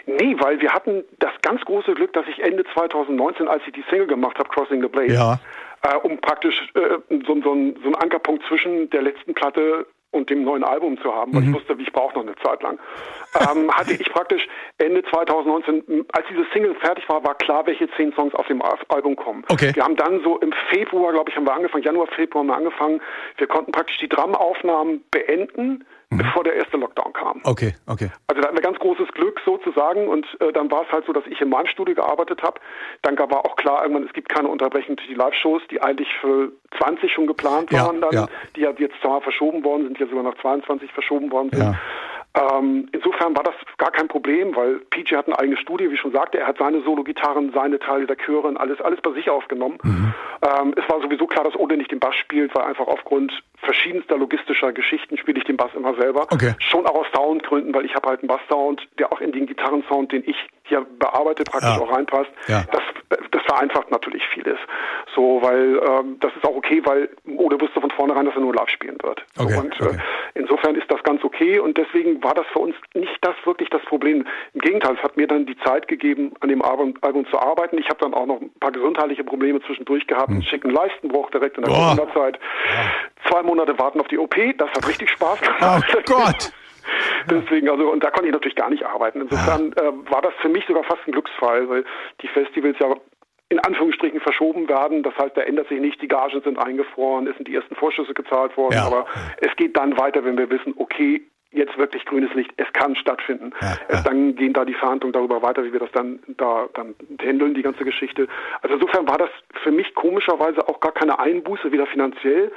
Nee, 0.07 0.35
weil 0.39 0.61
wir 0.61 0.73
hatten 0.73 1.03
das 1.19 1.31
ganz 1.41 1.61
große 1.61 1.93
Glück, 1.93 2.13
dass 2.13 2.27
ich 2.27 2.43
Ende 2.43 2.63
2019, 2.73 3.47
als 3.47 3.63
ich 3.65 3.73
die 3.73 3.83
Single 3.89 4.07
gemacht 4.07 4.37
habe, 4.37 4.49
Crossing 4.49 4.81
the 4.81 4.87
Blade, 4.87 5.13
ja. 5.13 5.39
äh, 5.81 5.95
um 5.97 6.19
praktisch 6.19 6.69
äh, 6.75 6.97
so, 7.25 7.35
so, 7.35 7.41
so 7.41 7.49
einen 7.51 7.95
Ankerpunkt 7.95 8.45
zwischen 8.47 8.89
der 8.91 9.01
letzten 9.01 9.33
Platte 9.33 9.87
und 10.15 10.29
dem 10.29 10.43
neuen 10.43 10.63
Album 10.63 10.97
zu 11.01 11.13
haben, 11.13 11.33
weil 11.33 11.41
mhm. 11.41 11.49
ich 11.49 11.55
wusste, 11.55 11.75
ich 11.77 11.91
brauche 11.91 12.15
noch 12.15 12.23
eine 12.23 12.35
Zeit 12.37 12.63
lang, 12.63 12.79
ähm, 13.41 13.69
hatte 13.75 13.93
ich 13.93 14.09
praktisch 14.11 14.47
Ende 14.77 15.03
2019, 15.03 16.05
als 16.13 16.25
diese 16.29 16.45
Single 16.53 16.75
fertig 16.75 17.07
war, 17.09 17.23
war 17.23 17.35
klar, 17.35 17.67
welche 17.67 17.89
zehn 17.91 18.13
Songs 18.13 18.33
auf 18.33 18.47
dem 18.47 18.61
Album 18.87 19.15
kommen. 19.15 19.43
Okay. 19.49 19.71
Wir 19.75 19.83
haben 19.83 19.97
dann 19.97 20.23
so 20.23 20.37
im 20.39 20.53
Februar, 20.69 21.11
glaube 21.11 21.29
ich, 21.29 21.35
haben 21.35 21.45
wir 21.45 21.53
angefangen, 21.53 21.83
Januar, 21.83 22.07
Februar 22.07 22.43
haben 22.43 22.47
wir 22.47 22.57
angefangen. 22.57 23.01
Wir 23.37 23.47
konnten 23.47 23.71
praktisch 23.71 23.97
die 23.97 24.09
Dramaufnahmen 24.09 25.03
beenden 25.11 25.83
mhm. 26.09 26.17
bevor 26.17 26.43
der 26.43 26.55
erste 26.55 26.77
Lockdown 26.77 27.13
kam. 27.13 27.41
Okay, 27.43 27.73
okay. 27.87 28.09
Also 28.27 28.41
da 28.41 28.47
hatten 28.47 28.57
wir 28.57 28.61
ganz 28.61 28.79
großes 28.79 29.07
Glück 29.13 29.39
sozusagen 29.45 30.07
und 30.07 30.25
äh, 30.39 30.51
dann 30.53 30.69
war 30.71 30.83
es 30.83 30.91
halt 30.91 31.05
so, 31.05 31.13
dass 31.13 31.25
ich 31.27 31.39
in 31.41 31.49
meinem 31.49 31.67
Studio 31.67 31.95
gearbeitet 31.95 32.41
habe. 32.43 32.59
Dann 33.01 33.17
war 33.17 33.45
auch 33.45 33.55
klar, 33.55 33.81
irgendwann, 33.83 34.05
es 34.05 34.13
gibt 34.13 34.29
keine 34.29 34.47
Unterbrechung 34.47 34.95
durch 34.95 35.07
die 35.07 35.15
Live-Shows, 35.15 35.61
die 35.71 35.81
eigentlich 35.81 36.09
für 36.21 36.51
20 36.77 37.11
schon 37.11 37.27
geplant 37.27 37.71
waren 37.71 38.01
dann, 38.01 38.11
ja. 38.11 38.27
die 38.55 38.61
ja 38.61 38.71
jetzt 38.77 38.95
zwar 39.01 39.21
verschoben 39.21 39.63
worden 39.63 39.83
sind, 39.83 39.99
ja 39.99 40.07
sogar 40.07 40.23
nach 40.23 40.37
22 40.41 40.91
verschoben 40.91 41.31
worden 41.31 41.49
sind. 41.51 41.61
Ja. 41.61 41.75
Ähm, 42.35 42.89
insofern 42.91 43.35
war 43.35 43.43
das 43.43 43.55
gar 43.77 43.91
kein 43.91 44.09
Problem, 44.09 44.55
weil 44.55 44.79
PJ 44.89 45.15
hat 45.15 45.27
eine 45.27 45.39
eigene 45.39 45.57
Studie, 45.57 45.89
wie 45.89 45.93
ich 45.93 46.01
schon 46.01 46.11
sagte, 46.11 46.37
er 46.37 46.47
hat 46.47 46.57
seine 46.57 46.81
Solo-Gitarren, 46.81 47.51
seine 47.53 47.79
Teile 47.79 48.07
der 48.07 48.17
Chöre 48.17 48.47
und 48.47 48.57
alles, 48.57 48.81
alles 48.81 48.99
bei 49.01 49.11
sich 49.11 49.29
aufgenommen. 49.29 49.77
Mhm. 49.83 50.13
Ähm, 50.41 50.73
es 50.75 50.89
war 50.89 51.01
sowieso 51.01 51.27
klar, 51.27 51.45
dass 51.45 51.55
Ode 51.55 51.77
nicht 51.77 51.91
den 51.91 51.99
Bass 51.99 52.15
spielt, 52.15 52.53
weil 52.53 52.65
einfach 52.65 52.87
aufgrund 52.87 53.31
verschiedenster 53.57 54.17
logistischer 54.17 54.73
Geschichten 54.73 55.17
spiele 55.17 55.37
ich 55.37 55.45
den 55.45 55.55
Bass 55.55 55.71
immer 55.75 55.95
selber. 55.95 56.23
Okay. 56.23 56.55
Schon 56.59 56.85
auch 56.85 56.95
aus 56.95 57.07
Soundgründen, 57.15 57.73
weil 57.73 57.85
ich 57.85 57.95
habe 57.95 58.09
halt 58.09 58.19
einen 58.19 58.27
Bass-Sound, 58.27 58.85
der 58.99 59.13
auch 59.13 59.21
in 59.21 59.31
den 59.31 59.45
Gitarrensound, 59.45 60.11
den 60.11 60.23
ich 60.25 60.35
hier 60.65 60.85
bearbeite, 60.99 61.43
praktisch 61.43 61.69
ja. 61.69 61.79
auch 61.79 61.91
reinpasst. 61.91 62.29
Ja. 62.47 62.63
Das, 62.71 62.81
das 63.31 63.41
vereinfacht 63.43 63.91
natürlich 63.91 64.23
vieles. 64.33 64.57
So, 65.13 65.39
weil 65.41 65.79
ähm, 65.87 66.17
das 66.19 66.35
ist 66.35 66.45
auch 66.45 66.55
okay, 66.55 66.81
weil 66.83 67.09
Ode 67.37 67.59
wusste 67.61 67.79
von 67.79 67.91
vornherein, 67.91 68.25
dass 68.25 68.35
er 68.35 68.41
nur 68.41 68.53
live 68.53 68.69
spielen 68.69 68.97
wird. 69.01 69.23
Okay. 69.37 69.53
So, 69.53 69.59
und 69.59 69.81
äh, 69.81 69.97
insofern 70.33 70.75
ist 70.75 70.91
das 70.91 71.01
ganz 71.03 71.23
okay 71.23 71.59
und 71.59 71.77
deswegen 71.77 72.23
war 72.23 72.33
das 72.33 72.45
für 72.51 72.59
uns 72.59 72.75
nicht 72.93 73.17
das 73.21 73.35
wirklich 73.45 73.69
das 73.69 73.81
Problem. 73.83 74.25
Im 74.53 74.61
Gegenteil, 74.61 74.95
es 74.95 75.03
hat 75.03 75.17
mir 75.17 75.27
dann 75.27 75.45
die 75.45 75.57
Zeit 75.59 75.87
gegeben, 75.87 76.33
an 76.39 76.49
dem 76.49 76.61
Album, 76.61 76.95
Album 77.01 77.25
zu 77.27 77.39
arbeiten. 77.39 77.77
Ich 77.77 77.87
habe 77.89 77.99
dann 77.99 78.13
auch 78.13 78.25
noch 78.25 78.41
ein 78.41 78.51
paar 78.59 78.71
gesundheitliche 78.71 79.23
Probleme 79.23 79.61
zwischendurch 79.61 80.07
gehabt, 80.07 80.29
hm. 80.29 80.35
einen 80.35 80.43
schicken 80.43 80.71
Leistenbruch 80.71 81.29
direkt 81.29 81.57
in 81.57 81.63
der 81.63 81.73
Corona-Zeit. 81.73 82.39
Ja. 82.67 83.29
Zwei 83.29 83.43
Monate 83.43 83.77
warten 83.77 83.99
auf 83.99 84.07
die 84.07 84.17
OP, 84.17 84.35
das 84.57 84.69
hat 84.69 84.87
richtig 84.87 85.09
Spaß 85.11 85.41
gemacht. 85.41 85.95
Oh 85.95 86.01
Gott! 86.05 86.51
Deswegen, 87.29 87.69
also, 87.69 87.91
und 87.91 88.03
da 88.03 88.11
konnte 88.11 88.27
ich 88.27 88.33
natürlich 88.33 88.55
gar 88.55 88.69
nicht 88.69 88.85
arbeiten. 88.85 89.21
Insofern 89.21 89.73
äh, 89.73 90.11
war 90.11 90.21
das 90.21 90.33
für 90.41 90.49
mich 90.49 90.65
sogar 90.67 90.83
fast 90.83 91.01
ein 91.07 91.11
Glücksfall, 91.11 91.69
weil 91.69 91.85
die 92.21 92.27
Festivals 92.27 92.77
ja 92.79 92.93
in 93.49 93.59
Anführungsstrichen 93.59 94.19
verschoben 94.21 94.67
werden. 94.67 95.03
Das 95.03 95.15
heißt, 95.17 95.37
da 95.37 95.41
ändert 95.41 95.69
sich 95.69 95.79
nicht, 95.79 96.01
die 96.01 96.07
Gagen 96.07 96.41
sind 96.41 96.57
eingefroren, 96.57 97.27
es 97.27 97.35
sind 97.35 97.47
die 97.47 97.55
ersten 97.55 97.75
Vorschüsse 97.75 98.13
gezahlt 98.13 98.57
worden, 98.57 98.75
ja. 98.75 98.85
aber 98.85 99.05
es 99.37 99.55
geht 99.55 99.77
dann 99.77 99.97
weiter, 99.99 100.23
wenn 100.25 100.37
wir 100.37 100.49
wissen, 100.49 100.73
okay, 100.77 101.21
jetzt 101.51 101.77
wirklich 101.77 102.05
grünes 102.05 102.33
Licht, 102.33 102.51
es 102.57 102.71
kann 102.73 102.95
stattfinden. 102.95 103.53
Ja, 103.61 103.77
ja. 103.89 104.01
Dann 104.01 104.35
gehen 104.35 104.53
da 104.53 104.65
die 104.65 104.73
Verhandlungen 104.73 105.13
darüber 105.13 105.41
weiter, 105.41 105.63
wie 105.63 105.71
wir 105.71 105.79
das 105.79 105.91
dann 105.93 106.19
da 106.37 106.67
dann 106.73 106.95
handeln, 107.21 107.53
die 107.53 107.61
ganze 107.61 107.85
Geschichte. 107.85 108.27
Also 108.61 108.75
insofern 108.75 109.07
war 109.07 109.17
das 109.17 109.29
für 109.63 109.71
mich 109.71 109.95
komischerweise 109.95 110.67
auch 110.67 110.79
gar 110.79 110.91
keine 110.91 111.17
Einbuße, 111.19 111.71
weder 111.71 111.87
finanziell 111.87 112.51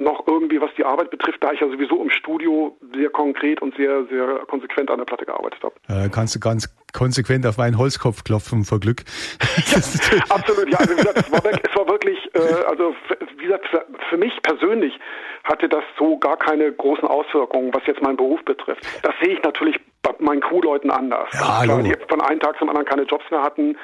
noch 0.00 0.26
irgendwie, 0.26 0.60
was 0.60 0.70
die 0.76 0.84
Arbeit 0.84 1.10
betrifft, 1.10 1.42
da 1.44 1.52
ich 1.52 1.60
ja 1.60 1.68
sowieso 1.68 2.02
im 2.02 2.10
Studio 2.10 2.76
sehr 2.94 3.10
konkret 3.10 3.60
und 3.60 3.76
sehr, 3.76 4.06
sehr 4.06 4.40
konsequent 4.48 4.90
an 4.90 4.98
der 4.98 5.04
Platte 5.04 5.26
gearbeitet 5.26 5.62
habe. 5.62 5.74
Äh, 5.88 6.08
kannst 6.08 6.34
du 6.34 6.40
ganz 6.40 6.74
konsequent 6.92 7.46
auf 7.46 7.56
meinen 7.58 7.78
Holzkopf 7.78 8.24
klopfen 8.24 8.64
vor 8.64 8.80
Glück. 8.80 9.02
Absolut, 10.28 10.68
ja. 10.70 10.78
Also 10.78 10.92
wie 10.92 10.96
gesagt, 10.96 11.18
es 11.18 11.32
war, 11.32 11.44
es 11.44 11.76
war 11.76 11.88
wirklich, 11.88 12.18
äh, 12.34 12.64
also 12.68 12.94
wie 13.36 13.44
gesagt, 13.44 13.66
für, 13.68 13.84
für 14.08 14.16
mich 14.16 14.32
persönlich 14.42 14.98
hatte 15.44 15.68
das 15.68 15.82
so 15.98 16.18
gar 16.18 16.36
keine 16.36 16.70
großen 16.70 17.08
Auswirkungen, 17.08 17.72
was 17.72 17.82
jetzt 17.86 18.02
meinen 18.02 18.16
Beruf 18.16 18.44
betrifft. 18.44 18.84
Das 19.02 19.14
sehe 19.22 19.34
ich 19.34 19.42
natürlich 19.42 19.80
bei 20.02 20.12
meinen 20.18 20.40
Crewleuten 20.40 20.90
anders. 20.90 21.28
Ja, 21.32 21.62
Klar, 21.64 21.82
die 21.82 21.94
von 22.08 22.20
einem 22.22 22.40
Tag 22.40 22.58
zum 22.58 22.68
anderen 22.68 22.86
keine 22.86 23.02
Jobs 23.02 23.24
mehr 23.30 23.42
hatten. 23.42 23.76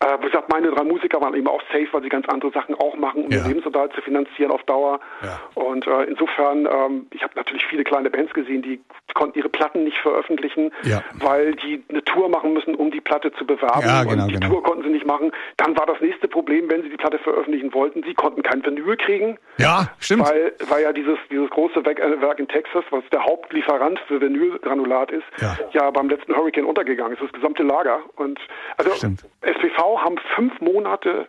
Äh, 0.00 0.18
wie 0.20 0.26
gesagt, 0.26 0.50
meine 0.50 0.70
drei 0.70 0.82
Musiker 0.84 1.20
waren 1.20 1.34
eben 1.34 1.46
auch 1.46 1.62
safe, 1.72 1.86
weil 1.92 2.02
sie 2.02 2.08
ganz 2.08 2.28
andere 2.28 2.50
Sachen 2.52 2.74
auch 2.76 2.96
machen, 2.96 3.24
um 3.26 3.30
Ja. 3.30 3.38
ihr 3.42 3.48
Lebensunterhalt 3.48 3.92
zu 3.92 4.00
finanzieren 4.02 4.50
auf 4.50 4.62
Dauer. 4.64 4.98
Ja. 5.22 5.40
Und 5.54 5.86
äh, 5.86 6.04
insofern, 6.04 6.66
ähm, 6.66 7.06
ich 7.12 7.22
habe 7.22 7.34
natürlich 7.36 7.64
viele 7.66 7.84
kleine 7.84 8.10
Bands 8.10 8.32
gesehen, 8.34 8.62
die 8.62 8.80
konnten 9.14 9.38
ihre 9.38 9.48
Platten 9.48 9.84
nicht 9.84 9.98
veröffentlichen, 9.98 10.72
Ja. 10.82 11.02
weil 11.14 11.54
die 11.56 11.84
eine 11.88 12.02
Tour 12.04 12.28
machen 12.28 12.49
müssen, 12.52 12.74
um 12.74 12.90
die 12.90 13.00
Platte 13.00 13.32
zu 13.32 13.46
bewerben. 13.46 13.82
Ja, 13.82 14.04
genau, 14.04 14.24
und 14.24 14.28
die 14.28 14.34
genau. 14.34 14.48
Tour 14.48 14.62
konnten 14.62 14.84
sie 14.84 14.90
nicht 14.90 15.06
machen. 15.06 15.32
Dann 15.56 15.76
war 15.76 15.86
das 15.86 16.00
nächste 16.00 16.28
Problem, 16.28 16.70
wenn 16.70 16.82
sie 16.82 16.90
die 16.90 16.96
Platte 16.96 17.18
veröffentlichen 17.18 17.72
wollten, 17.74 18.02
sie 18.02 18.14
konnten 18.14 18.42
kein 18.42 18.64
Vinyl 18.64 18.96
kriegen. 18.96 19.38
Ja, 19.58 19.88
stimmt. 19.98 20.28
Weil, 20.28 20.52
weil 20.68 20.82
ja 20.82 20.92
dieses, 20.92 21.18
dieses 21.30 21.50
große 21.50 21.84
Werk, 21.84 21.98
äh, 21.98 22.40
in 22.40 22.48
Texas, 22.48 22.84
was 22.90 23.04
der 23.12 23.24
Hauptlieferant 23.24 23.98
für 24.06 24.20
Vinylgranulat 24.20 25.10
ist, 25.10 25.24
Ja. 25.40 25.56
ja. 25.72 25.90
beim 25.90 26.08
letzten 26.08 26.34
Hurricane 26.34 26.64
untergegangen 26.64 27.14
ist, 27.14 27.22
das 27.22 27.32
gesamte 27.32 27.62
Lager. 27.62 28.00
Und 28.16 28.38
also 28.76 28.90
Stimmt. 28.92 29.24
SPV 29.42 30.00
haben 30.00 30.16
fünf 30.34 30.60
Monate 30.60 31.28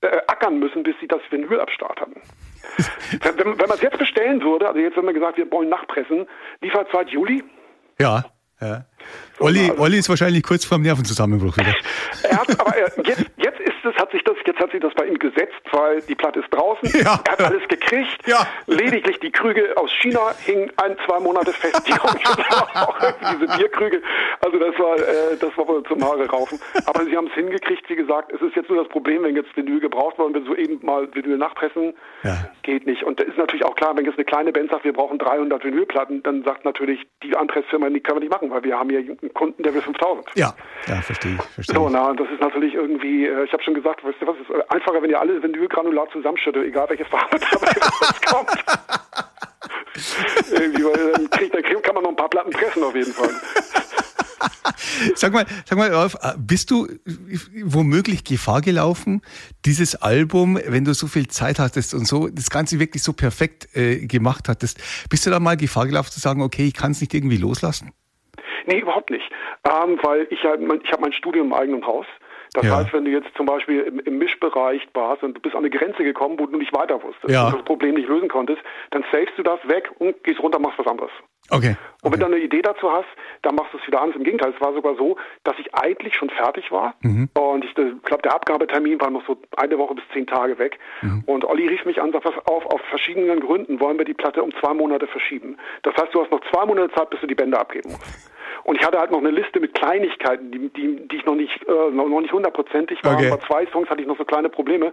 äh, 0.00 0.18
ackern 0.26 0.58
müssen, 0.58 0.82
bis 0.82 0.94
sie 1.00 1.08
das 1.08 1.20
Vinyl 1.30 1.60
am 1.60 1.68
Start 1.68 2.00
hatten. 2.00 2.20
wenn 3.22 3.38
wenn, 3.38 3.56
man 3.56 3.70
es 3.70 3.82
jetzt 3.82 3.98
bestellen 3.98 4.42
würde, 4.42 4.68
also 4.68 4.80
jetzt 4.80 4.96
wenn 4.96 5.06
wir 5.06 5.12
gesagt, 5.12 5.36
wir 5.38 5.50
wollen 5.50 5.68
nachpressen, 5.68 6.26
Lieferzeit 6.60 7.10
Juli. 7.10 7.42
Ja, 7.98 8.24
ja. 8.60 8.84
Olli, 9.38 9.70
also- 9.70 9.82
Olli 9.82 9.98
ist 9.98 10.08
wahrscheinlich 10.08 10.42
kurz 10.42 10.64
vorm 10.64 10.82
Nervenzusammenbruch 10.82 11.56
wieder. 11.56 11.74
Er 12.22 12.36
hat, 12.38 12.60
aber 12.60 12.76
er, 12.76 12.92
jetzt, 13.06 13.24
jetzt 13.36 13.60
ist 13.60 13.84
es, 13.84 13.99
hat 14.10 14.12
sich 14.12 14.24
das, 14.24 14.36
jetzt 14.44 14.58
hat 14.60 14.70
sich 14.72 14.80
das 14.80 14.92
bei 14.94 15.06
ihm 15.06 15.18
gesetzt, 15.18 15.54
weil 15.70 16.00
die 16.02 16.14
Platte 16.14 16.40
ist 16.40 16.48
draußen. 16.50 16.88
Ja. 17.00 17.20
Er 17.24 17.32
hat 17.32 17.40
alles 17.40 17.66
gekriegt. 17.68 18.26
Ja. 18.26 18.46
Lediglich 18.66 19.18
die 19.20 19.30
Krüge 19.30 19.72
aus 19.76 19.90
China 20.02 20.34
hingen 20.44 20.70
ein, 20.76 20.96
zwei 21.06 21.18
Monate 21.20 21.52
fest. 21.52 21.80
Die 21.86 21.92
auch 21.92 22.98
diese 23.32 23.46
Bierkrüge. 23.56 24.02
Also 24.40 24.58
das 24.58 24.78
war, 24.78 24.96
äh, 24.96 25.36
das 25.40 25.56
war 25.56 25.66
wohl 25.68 25.82
zum 25.84 26.04
Haare 26.04 26.28
raufen. 26.28 26.58
Aber 26.86 27.04
sie 27.04 27.16
haben 27.16 27.28
es 27.28 27.32
hingekriegt. 27.34 27.88
Wie 27.88 27.96
gesagt, 27.96 28.32
es 28.32 28.40
ist 28.42 28.54
jetzt 28.56 28.68
nur 28.68 28.82
das 28.82 28.88
Problem, 28.92 29.22
wenn 29.22 29.34
jetzt 29.36 29.56
Vinyl 29.56 29.80
gebraucht 29.80 30.18
wird 30.18 30.28
und 30.28 30.34
wir 30.34 30.42
so 30.44 30.54
eben 30.54 30.84
mal 30.84 31.08
Vinyl 31.14 31.38
nachpressen, 31.38 31.94
Ja. 32.22 32.36
geht 32.62 32.86
nicht. 32.86 33.02
Und 33.04 33.20
da 33.20 33.24
ist 33.24 33.38
natürlich 33.38 33.64
auch 33.64 33.74
klar, 33.76 33.96
wenn 33.96 34.04
jetzt 34.04 34.16
eine 34.18 34.24
kleine 34.24 34.52
Band 34.52 34.70
sagt, 34.70 34.84
wir 34.84 34.92
brauchen 34.92 35.18
300 35.18 35.64
Vinylplatten, 35.64 36.22
dann 36.22 36.42
sagt 36.44 36.64
natürlich 36.64 37.06
die 37.22 37.34
Anpressfirma, 37.36 37.88
die 37.88 38.00
können 38.00 38.16
wir 38.16 38.20
nicht 38.20 38.32
machen, 38.32 38.50
weil 38.50 38.64
wir 38.64 38.78
haben 38.78 38.90
hier 38.90 38.98
einen 39.00 39.32
Kunden, 39.34 39.62
der 39.62 39.72
will 39.74 39.82
5000. 39.82 40.26
Ja, 40.34 40.54
ja, 40.86 41.00
verstehe 41.02 41.36
ich, 41.38 41.42
verstehe 41.54 41.74
So, 41.76 41.88
na, 41.88 42.12
das 42.14 42.28
ist 42.30 42.40
natürlich 42.40 42.74
irgendwie, 42.74 43.26
äh, 43.26 43.44
ich 43.44 43.52
habe 43.52 43.62
schon 43.62 43.74
gesagt, 43.74 43.99
weißt 44.02 44.16
du 44.20 44.26
was, 44.26 44.36
ist 44.38 44.50
äh, 44.50 44.62
einfacher, 44.68 45.02
wenn 45.02 45.10
ihr 45.10 45.20
alle 45.20 45.42
Vinylgranulat 45.42 46.10
zusammenschüttet, 46.12 46.64
egal 46.66 46.88
welche 46.88 47.04
Farbe 47.04 47.38
dabei 47.50 47.66
rauskommt. 47.68 48.64
irgendwie, 50.52 50.84
weil 50.84 51.12
dann, 51.12 51.30
kriegt, 51.30 51.54
dann 51.54 51.62
kann 51.82 51.94
man 51.94 52.04
noch 52.04 52.10
ein 52.10 52.16
paar 52.16 52.28
Platten 52.30 52.50
pressen 52.50 52.82
auf 52.82 52.94
jeden 52.94 53.12
Fall. 53.12 53.30
Sag 55.14 55.32
mal, 55.32 55.44
sag 55.66 55.76
mal, 55.78 55.92
Rolf, 55.92 56.14
äh, 56.22 56.32
bist 56.38 56.70
du 56.70 56.86
womöglich 57.64 58.24
Gefahr 58.24 58.60
gelaufen, 58.60 59.22
dieses 59.64 59.94
Album, 60.00 60.58
wenn 60.66 60.84
du 60.84 60.94
so 60.94 61.06
viel 61.06 61.26
Zeit 61.28 61.58
hattest 61.58 61.94
und 61.94 62.06
so, 62.06 62.28
das 62.28 62.50
Ganze 62.50 62.78
wirklich 62.78 63.02
so 63.02 63.12
perfekt 63.12 63.68
äh, 63.74 64.06
gemacht 64.06 64.48
hattest, 64.48 64.78
bist 65.10 65.26
du 65.26 65.30
da 65.30 65.40
mal 65.40 65.56
Gefahr 65.56 65.86
gelaufen 65.86 66.10
zu 66.10 66.20
sagen, 66.20 66.42
okay, 66.42 66.66
ich 66.66 66.74
kann 66.74 66.92
es 66.92 67.00
nicht 67.00 67.12
irgendwie 67.14 67.36
loslassen? 67.38 67.92
Nee, 68.66 68.80
überhaupt 68.80 69.10
nicht. 69.10 69.24
Ähm, 69.64 69.98
weil 70.02 70.26
ich 70.30 70.38
mein- 70.66 70.80
ich 70.84 70.92
habe 70.92 71.02
mein 71.02 71.12
Studium 71.12 71.48
im 71.48 71.52
eigenen 71.54 71.86
Haus. 71.86 72.06
Das 72.54 72.64
Ja. 72.64 72.76
heißt, 72.78 72.92
wenn 72.92 73.04
du 73.04 73.10
jetzt 73.12 73.28
zum 73.36 73.46
Beispiel 73.46 73.80
im, 73.82 74.00
im 74.00 74.18
Mischbereich 74.18 74.86
warst 74.94 75.22
und 75.22 75.34
du 75.34 75.40
bist 75.40 75.54
an 75.54 75.60
eine 75.64 75.70
Grenze 75.70 76.02
gekommen, 76.02 76.38
wo 76.38 76.46
du 76.46 76.58
nicht 76.58 76.74
weiter 76.74 77.02
wusstest 77.02 77.32
Ja. 77.32 77.46
und 77.46 77.54
das 77.56 77.64
Problem 77.64 77.94
nicht 77.94 78.08
lösen 78.08 78.28
konntest, 78.28 78.60
dann 78.90 79.04
savest 79.12 79.32
du 79.36 79.42
das 79.42 79.60
weg 79.68 79.90
und 79.98 80.22
gehst 80.24 80.40
runter, 80.40 80.58
machst 80.58 80.78
was 80.78 80.86
anderes. 80.86 81.12
Okay. 81.52 81.76
Und 82.02 82.12
wenn 82.12 82.20
du 82.20 82.26
eine 82.26 82.38
Idee 82.38 82.62
dazu 82.62 82.90
hast, 82.92 83.08
dann 83.42 83.56
machst 83.56 83.72
du 83.72 83.78
es 83.78 83.86
wieder 83.86 84.00
anders. 84.00 84.16
Im 84.16 84.22
Gegenteil, 84.24 84.52
es 84.54 84.60
war 84.60 84.72
sogar 84.72 84.94
so, 84.96 85.16
dass 85.44 85.58
ich 85.58 85.74
eigentlich 85.74 86.14
schon 86.14 86.30
fertig 86.30 86.70
war. 86.70 86.94
Mhm. 87.02 87.28
Und 87.36 87.64
ich 87.64 87.74
glaube, 87.74 88.22
der 88.22 88.34
Abgabetermin 88.34 89.00
war 89.00 89.10
noch 89.10 89.26
so 89.26 89.36
eine 89.56 89.76
Woche 89.78 89.94
bis 89.94 90.04
zehn 90.12 90.26
Tage 90.26 90.58
weg. 90.58 90.78
Mhm. 91.02 91.24
Und 91.26 91.44
Olli 91.44 91.66
rief 91.66 91.84
mich 91.84 92.00
an, 92.00 92.12
sagt, 92.12 92.24
pass 92.24 92.34
auf, 92.46 92.66
auf 92.66 92.80
verschiedenen 92.90 93.40
Gründen 93.40 93.80
wollen 93.80 93.98
wir 93.98 94.04
die 94.04 94.14
Platte 94.14 94.42
um 94.42 94.52
zwei 94.60 94.74
Monate 94.74 95.06
verschieben. 95.08 95.56
Das 95.82 95.94
heißt, 95.96 96.14
du 96.14 96.22
hast 96.22 96.30
noch 96.30 96.40
zwei 96.52 96.66
Monate 96.66 96.92
Zeit, 96.94 97.10
bis 97.10 97.20
du 97.20 97.26
die 97.26 97.34
Bänder 97.34 97.60
abgeben 97.60 97.90
musst. 97.90 98.30
Und 98.64 98.76
ich 98.76 98.86
hatte 98.86 98.98
halt 98.98 99.10
noch 99.10 99.18
eine 99.18 99.30
Liste 99.30 99.60
mit 99.60 99.74
Kleinigkeiten, 99.74 100.50
die, 100.50 100.68
die, 100.70 101.08
die 101.08 101.16
ich 101.16 101.24
noch 101.24 101.34
nicht, 101.34 101.66
äh, 101.66 101.90
noch, 101.90 102.20
nicht 102.20 102.32
hundertprozentig 102.32 103.02
war. 103.04 103.14
Okay. 103.14 103.30
Bei 103.30 103.38
zwei 103.46 103.66
Songs 103.72 103.88
hatte 103.88 104.00
ich 104.00 104.06
noch 104.06 104.18
so 104.18 104.24
kleine 104.24 104.48
Probleme. 104.48 104.92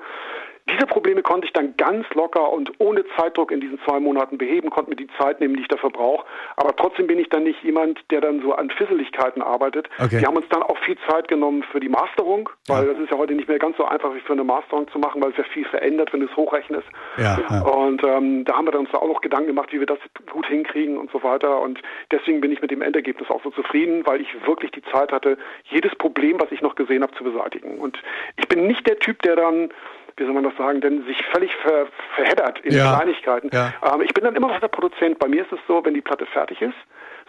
Diese 0.70 0.86
Probleme 0.86 1.22
konnte 1.22 1.48
ich 1.48 1.54
dann 1.54 1.76
ganz 1.78 2.06
locker 2.14 2.52
und 2.52 2.72
ohne 2.80 3.06
Zeitdruck 3.16 3.52
in 3.52 3.62
diesen 3.62 3.80
zwei 3.86 4.00
Monaten 4.00 4.38
beheben, 4.38 4.70
konnte 4.70 4.90
mir 4.90 4.98
die 4.98 5.08
Zeit 5.18 5.40
nehmen, 5.40 5.56
die 5.56 5.62
ich 5.62 5.68
dafür 5.68 5.90
brauche. 5.90 6.26
Aber 6.58 6.76
trotzdem 6.76 7.08
bin 7.08 7.20
ich 7.20 7.30
dann 7.30 7.44
nicht 7.44 7.64
jemand, 7.64 8.00
der 8.12 8.22
dann 8.22 8.42
so 8.42 8.54
an 8.54 8.70
Fisseligkeiten 8.72 9.42
arbeitet. 9.42 9.90
Okay. 9.98 10.20
Wir 10.20 10.28
haben 10.28 10.36
uns 10.36 10.48
dann 10.50 10.64
auch 10.64 10.78
viel 10.80 10.98
Zeit 11.10 11.28
genommen 11.30 11.64
für 11.72 11.80
die 11.80 11.90
Masterung, 11.90 12.50
weil 12.68 12.86
das 12.88 13.00
ist 13.00 13.12
ja 13.12 13.18
heute 13.18 13.34
nicht 13.34 13.48
mehr 13.48 13.60
ganz 13.60 13.78
so 13.78 13.86
einfach 13.86 14.14
wie 14.14 14.20
für 14.20 14.34
eine 14.34 14.44
Masterung 14.44 14.90
zu 14.92 15.00
machen, 15.00 15.22
weil 15.22 15.32
es 15.32 15.38
ja 15.38 15.44
viel 15.46 15.66
verändert, 15.66 16.12
wenn 16.12 16.20
du 16.20 16.28
es 16.28 16.36
hochrechnest. 16.36 16.88
Ja, 17.18 17.40
ja. 17.50 17.62
Und 17.62 18.04
ähm, 18.04 18.44
da 18.44 18.58
haben 18.58 18.68
wir 18.68 18.78
uns 18.78 18.90
da 18.92 18.98
auch 18.98 19.08
noch 19.08 19.22
Gedanken 19.22 19.48
gemacht, 19.48 19.72
wie 19.72 19.80
wir 19.80 19.88
das 19.88 20.00
gut 20.32 20.48
hinkriegen 20.48 20.98
und 20.98 21.12
so 21.12 21.24
weiter. 21.24 21.62
Und 21.62 21.82
deswegen 22.12 22.42
bin 22.42 22.52
ich 22.52 22.62
mit 22.62 22.72
dem 22.72 22.82
Endergebnis 22.82 23.30
auch 23.30 23.42
so 23.44 23.52
zufrieden, 23.52 24.06
weil 24.06 24.22
ich 24.22 24.28
wirklich 24.46 24.72
die 24.72 24.84
Zeit 24.92 25.12
hatte, 25.12 25.38
jedes 25.66 25.96
Problem, 25.96 26.40
was 26.40 26.52
ich 26.52 26.62
noch 26.62 26.76
gesehen 26.76 27.04
habe, 27.04 27.14
zu 27.16 27.24
beseitigen. 27.24 27.80
Und 27.80 27.98
ich 28.36 28.48
bin 28.48 28.68
nicht 28.68 28.86
der 28.88 29.00
Typ, 29.00 29.22
der 29.22 29.36
dann 29.36 29.70
wie 30.18 30.24
soll 30.24 30.34
man 30.34 30.44
das 30.44 30.56
sagen, 30.58 30.82
denn 30.82 31.06
sich 31.06 31.18
völlig 31.32 31.52
ver, 31.62 31.88
verheddert 32.16 32.60
in 32.62 32.74
Ja. 32.76 32.96
Kleinigkeiten. 32.96 33.50
Ja. 33.54 33.74
Ähm, 33.94 34.02
ich 34.02 34.14
bin 34.14 34.24
dann 34.24 34.36
immer 34.36 34.48
noch 34.48 34.60
der 34.60 34.68
Produzent. 34.68 35.20
Bei 35.20 35.28
mir 35.28 35.44
ist 35.44 35.52
es 35.52 35.60
so, 35.68 35.84
wenn 35.86 35.94
die 35.94 36.02
Platte 36.02 36.26
fertig 36.26 36.62
ist, 36.62 36.76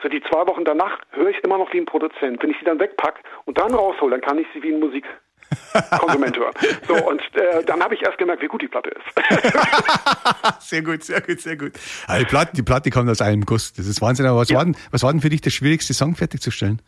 so 0.03 0.09
die 0.09 0.23
zwei 0.23 0.47
Wochen 0.47 0.65
danach 0.65 0.99
höre 1.11 1.29
ich 1.29 1.39
immer 1.45 1.59
noch 1.59 1.73
wie 1.73 1.79
ein 1.79 1.87
Produzent. 1.87 2.43
Wenn 2.43 2.51
ich 2.51 2.59
sie 2.59 2.65
dann 2.65 2.79
wegpack 2.81 3.21
und 3.45 3.59
dann 3.59 3.75
raushole, 3.75 4.13
dann 4.13 4.21
kann 4.21 4.39
ich 4.39 4.47
sie 4.55 4.63
wie 4.63 4.73
ein 4.73 4.81
Musikkonsument 4.81 6.37
hören. 6.39 6.53
So, 6.87 6.95
und 7.07 7.21
äh, 7.35 7.65
dann 7.65 7.83
habe 7.83 7.95
ich 7.95 8.03
erst 8.03 8.17
gemerkt, 8.19 8.43
wie 8.43 8.47
gut 8.47 8.63
die 8.63 8.69
Platte 8.69 8.91
ist. 8.91 10.61
Sehr 10.61 10.83
gut, 10.83 11.03
sehr 11.03 11.21
gut, 11.21 11.41
sehr 11.41 11.57
gut. 11.57 11.73
Also 12.07 12.25
die, 12.25 12.29
Platte, 12.29 12.53
die 12.55 12.63
Platte 12.63 12.91
kommt 12.91 13.09
aus 13.11 13.21
einem 13.23 13.45
Guss. 13.45 13.73
Das 13.73 13.87
ist 13.87 14.01
Wahnsinn. 14.03 14.27
Aber 14.27 14.39
was, 14.39 14.53
war 14.53 14.65
denn, 14.65 14.77
was 14.91 15.03
war 15.03 15.11
denn 15.13 15.21
für 15.21 15.31
dich 15.31 15.41
der 15.41 15.51
schwierigste 15.51 15.95
Song 15.95 16.15
fertigzustellen? 16.15 16.81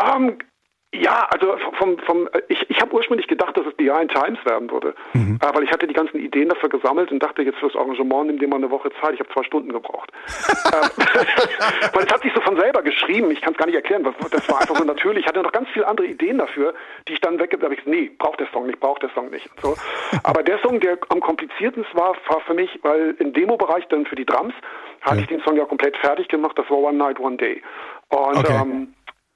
Ähm, 0.00 0.38
ja, 0.94 1.26
also 1.30 1.56
vom, 1.78 1.98
vom 2.00 2.28
ich, 2.48 2.68
ich 2.68 2.80
habe 2.80 2.92
ursprünglich 2.94 3.26
gedacht, 3.26 3.56
dass 3.56 3.64
es 3.66 3.74
Behind 3.74 4.10
Times 4.12 4.38
werden 4.44 4.70
würde, 4.70 4.94
Mhm. 5.14 5.38
äh, 5.42 5.54
weil 5.54 5.62
ich 5.64 5.70
hatte 5.72 5.86
die 5.86 5.94
ganzen 5.94 6.18
Ideen 6.20 6.50
dafür 6.50 6.68
gesammelt 6.68 7.10
und 7.10 7.22
dachte, 7.22 7.42
jetzt 7.42 7.58
fürs 7.58 7.74
Arrangement 7.74 8.26
nimm 8.26 8.38
dir 8.38 8.46
mal 8.48 8.56
eine 8.56 8.70
Woche 8.70 8.90
Zeit. 9.00 9.14
Ich 9.14 9.20
habe 9.20 9.30
zwei 9.32 9.42
Stunden 9.42 9.72
gebraucht. 9.72 10.10
Ähm, 10.72 10.88
weil 11.92 12.04
es 12.06 12.12
hat 12.12 12.22
sich 12.22 12.32
so 12.34 12.40
von 12.40 12.58
selber 12.58 12.82
geschrieben. 12.82 13.30
Ich 13.30 13.40
kann 13.42 13.52
es 13.52 13.58
gar 13.58 13.66
nicht 13.66 13.74
erklären. 13.74 14.04
Das 14.30 14.48
war 14.48 14.60
einfach 14.60 14.74
so 14.76 14.84
natürlich. 14.84 15.22
Ich 15.24 15.26
hatte 15.28 15.42
noch 15.42 15.52
ganz 15.52 15.68
viele 15.70 15.86
andere 15.86 16.06
Ideen 16.06 16.38
dafür, 16.38 16.72
die 17.08 17.12
ich 17.14 17.20
dann 17.20 17.38
weggebe. 17.38 17.58
Da 17.58 17.64
habe 17.64 17.74
ich 17.74 17.84
gesagt, 17.84 17.94
nee, 17.94 18.10
braucht 18.18 18.40
der 18.40 18.46
Song 18.52 18.66
nicht, 18.66 18.80
braucht 18.80 19.02
der 19.02 19.10
Song 19.10 19.28
nicht. 19.30 19.50
So. 19.60 19.74
Aber 20.22 20.42
der 20.42 20.58
Song, 20.60 20.80
der 20.80 20.96
am 21.10 21.20
kompliziertesten 21.20 21.84
war, 21.98 22.14
war 22.28 22.40
für 22.40 22.54
mich, 22.54 22.78
weil 22.82 23.14
im 23.18 23.32
Demo-Bereich 23.34 23.86
dann 23.88 24.06
für 24.06 24.16
die 24.16 24.24
Drums 24.24 24.54
hatte 25.02 25.16
Ja. 25.16 25.22
ich 25.22 25.28
den 25.28 25.42
Song 25.42 25.56
ja 25.56 25.64
komplett 25.66 25.96
fertig 25.98 26.28
gemacht. 26.28 26.58
Das 26.58 26.68
war 26.70 26.78
One 26.78 26.96
Night, 26.96 27.20
One 27.20 27.36
Day. 27.36 27.62
Und 28.08 28.38
Okay. 28.38 28.58
ähm, 28.62 28.94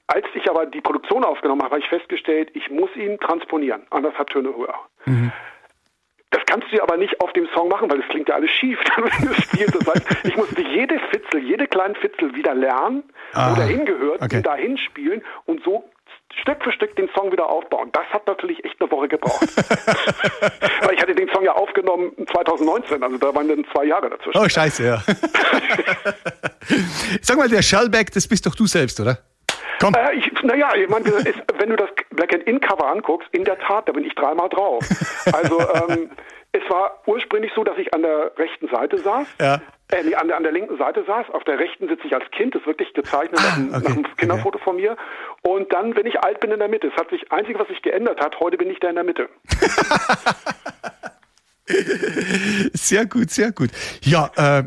als 0.09 0.27
ich 0.35 0.49
aber 0.49 0.67
die 0.67 0.81
Produktion 0.81 1.25
aufgenommen 1.25 1.63
habe, 1.63 1.73
habe 1.73 1.83
ich 1.83 1.89
festgestellt, 1.89 2.51
ich 2.55 2.71
muss 2.71 2.91
ihn 2.97 3.19
transponieren, 3.19 3.83
anderthalb 3.91 4.31
Töne 4.31 4.55
höher. 4.57 4.75
Das 6.31 6.43
kannst 6.47 6.67
du 6.73 6.83
aber 6.83 6.97
nicht 6.97 7.21
auf 7.21 7.33
dem 7.33 7.49
Song 7.55 7.69
machen, 7.69 7.91
weil 7.91 8.01
es 8.01 8.09
klingt 8.09 8.29
ja 8.29 8.35
alles 8.35 8.51
schief, 8.51 8.79
wenn 8.97 9.29
du 9.29 9.35
spielst. 9.35 9.75
Das 9.75 9.87
heißt, 9.95 10.25
ich 10.25 10.37
musste 10.37 10.61
jede 10.63 10.99
Fitzel, 11.11 11.41
jede 11.43 11.67
kleinen 11.67 11.95
Fitzel 11.97 12.35
wieder 12.35 12.55
lernen, 12.55 13.05
Ah, 13.33 13.51
wo 13.53 13.57
der 13.57 13.67
hingehört, 13.67 14.23
okay. 14.23 14.37
und 14.39 14.47
dahin 14.47 14.79
spielen 14.79 15.23
und 15.47 15.63
so 15.65 15.85
Stück 16.43 16.63
für 16.63 16.73
Stück 16.73 16.95
den 16.97 17.09
Song 17.17 17.33
wieder 17.33 17.49
aufbauen. 17.49 17.91
Das 17.93 18.05
hat 18.13 18.27
natürlich 18.27 18.63
echt 18.65 18.81
eine 18.81 18.91
Woche 18.91 19.09
gebraucht. 19.09 19.41
weil 20.83 20.95
ich 20.95 21.01
hatte 21.01 21.15
den 21.15 21.29
Song 21.31 21.45
ja 21.45 21.53
aufgenommen 21.53 22.13
2019, 22.33 23.03
also 23.03 23.17
da 23.17 23.35
waren 23.35 23.49
dann 23.49 23.65
zwei 23.73 23.85
Jahre 23.85 24.11
dazwischen. 24.11 24.39
Oh, 24.39 24.49
scheiße, 24.49 24.85
ja. 24.85 25.03
Sag 27.23 27.37
mal, 27.39 27.49
der 27.49 27.63
Shellback, 27.63 28.13
das 28.13 28.29
bist 28.29 28.45
doch 28.47 28.55
du 28.55 28.67
selbst, 28.67 29.01
oder? 29.01 29.19
Komm. 29.81 29.95
Äh, 29.95 30.15
ich, 30.15 30.31
naja, 30.43 30.75
ich 30.75 30.89
meine, 30.89 31.05
wenn 31.07 31.69
du 31.71 31.77
das 31.77 31.91
Black 32.11 32.33
and 32.35 32.45
In 32.45 32.61
Cover 32.61 32.87
anguckst, 32.89 33.29
in 33.33 33.45
der 33.45 33.59
Tat, 33.59 33.89
da 33.89 33.93
bin 33.93 34.05
ich 34.05 34.15
dreimal 34.15 34.49
drauf. 34.49 34.85
Also 35.33 35.61
ähm, 35.61 36.11
es 36.53 36.63
war 36.71 37.03
ursprünglich 37.07 37.53
so, 37.55 37.65
dass 37.65 37.77
ich 37.79 37.93
an 37.93 38.03
der 38.03 38.33
rechten 38.39 38.69
Seite 38.69 38.99
saß. 38.99 39.27
Ja. 39.41 39.61
Äh, 39.93 40.03
nee, 40.03 40.15
an 40.15 40.27
der, 40.29 40.37
an 40.39 40.43
der 40.43 40.53
linken 40.53 40.77
Seite 40.79 41.05
saß. 41.07 41.31
Auf 41.31 41.45
der 41.45 41.59
rechten 41.59 41.89
sitze 41.89 42.07
ich 42.07 42.15
als 42.15 42.29
Kind, 42.33 42.55
das 42.55 42.63
ist 42.63 42.67
wirklich 42.67 42.93
gezeichnet 42.95 43.39
nach, 43.41 43.57
einem- 43.57 43.73
Ah, 43.73 43.77
okay, 43.79 43.89
nach 43.89 43.95
einem 43.97 44.17
Kinderfoto 44.17 44.59
von 44.59 44.77
mir. 44.77 44.97
Und 45.43 45.73
dann, 45.73 45.95
wenn 45.95 46.07
ich 46.07 46.19
alt 46.21 46.41
bin, 46.41 46.51
in 46.51 46.59
der 46.59 46.69
Mitte. 46.69 46.89
Das 46.89 46.97
hat 46.99 47.11
sich, 47.11 47.31
einzige, 47.31 47.59
was 47.59 47.69
sich 47.69 47.83
geändert 47.83 48.21
hat, 48.21 48.41
heute 48.41 48.57
bin 48.57 48.71
ich 48.71 48.81
da 48.81 48.89
in 48.89 48.95
der 48.97 49.05
Mitte. 49.05 49.29
Sehr 52.75 53.07
gut, 53.07 53.31
sehr 53.31 53.51
gut. 53.53 53.71
Ja, 54.03 54.31
äh, 54.37 54.63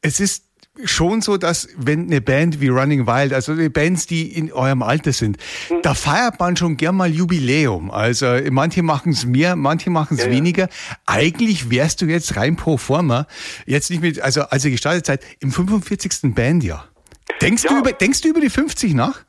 es 0.00 0.18
ist 0.20 0.44
schon 0.84 1.20
so, 1.22 1.36
dass 1.36 1.68
wenn 1.76 2.06
eine 2.06 2.20
Band 2.20 2.60
wie 2.60 2.68
Running 2.68 3.06
Wild, 3.06 3.32
also 3.32 3.54
die 3.54 3.68
Bands, 3.68 4.06
die 4.06 4.32
in 4.32 4.52
eurem 4.52 4.82
Alter 4.82 5.12
sind, 5.12 5.38
Mhm. 5.70 5.82
da 5.82 5.94
feiert 5.94 6.38
man 6.40 6.56
schon 6.56 6.76
gern 6.76 6.96
mal 6.96 7.10
Jubiläum. 7.10 7.90
Also 7.90 8.26
manche 8.50 8.82
machen 8.82 9.12
es 9.12 9.24
mehr, 9.24 9.56
manche 9.56 9.90
machen 9.90 10.14
es 10.18 10.24
Ja, 10.24 10.30
ja. 10.30 10.36
weniger. 10.36 10.68
Eigentlich 11.06 11.70
wärst 11.70 12.02
du 12.02 12.06
jetzt 12.06 12.36
rein 12.36 12.56
pro 12.56 12.76
forma, 12.76 13.26
jetzt 13.66 13.90
nicht 13.90 14.02
mit, 14.02 14.20
also 14.20 14.42
als 14.42 14.64
ihr 14.64 14.70
gestartet 14.70 15.06
seid, 15.06 15.20
im 15.40 15.50
45. 15.52 16.34
Bandjahr. 16.34 16.88
Denkst, 17.40 17.64
ja. 17.64 17.70
du 17.70 17.78
über, 17.78 17.92
denkst 17.92 18.20
du 18.20 18.28
über 18.28 18.40
die 18.40 18.50
50 18.50 18.94
nach? 18.94 19.20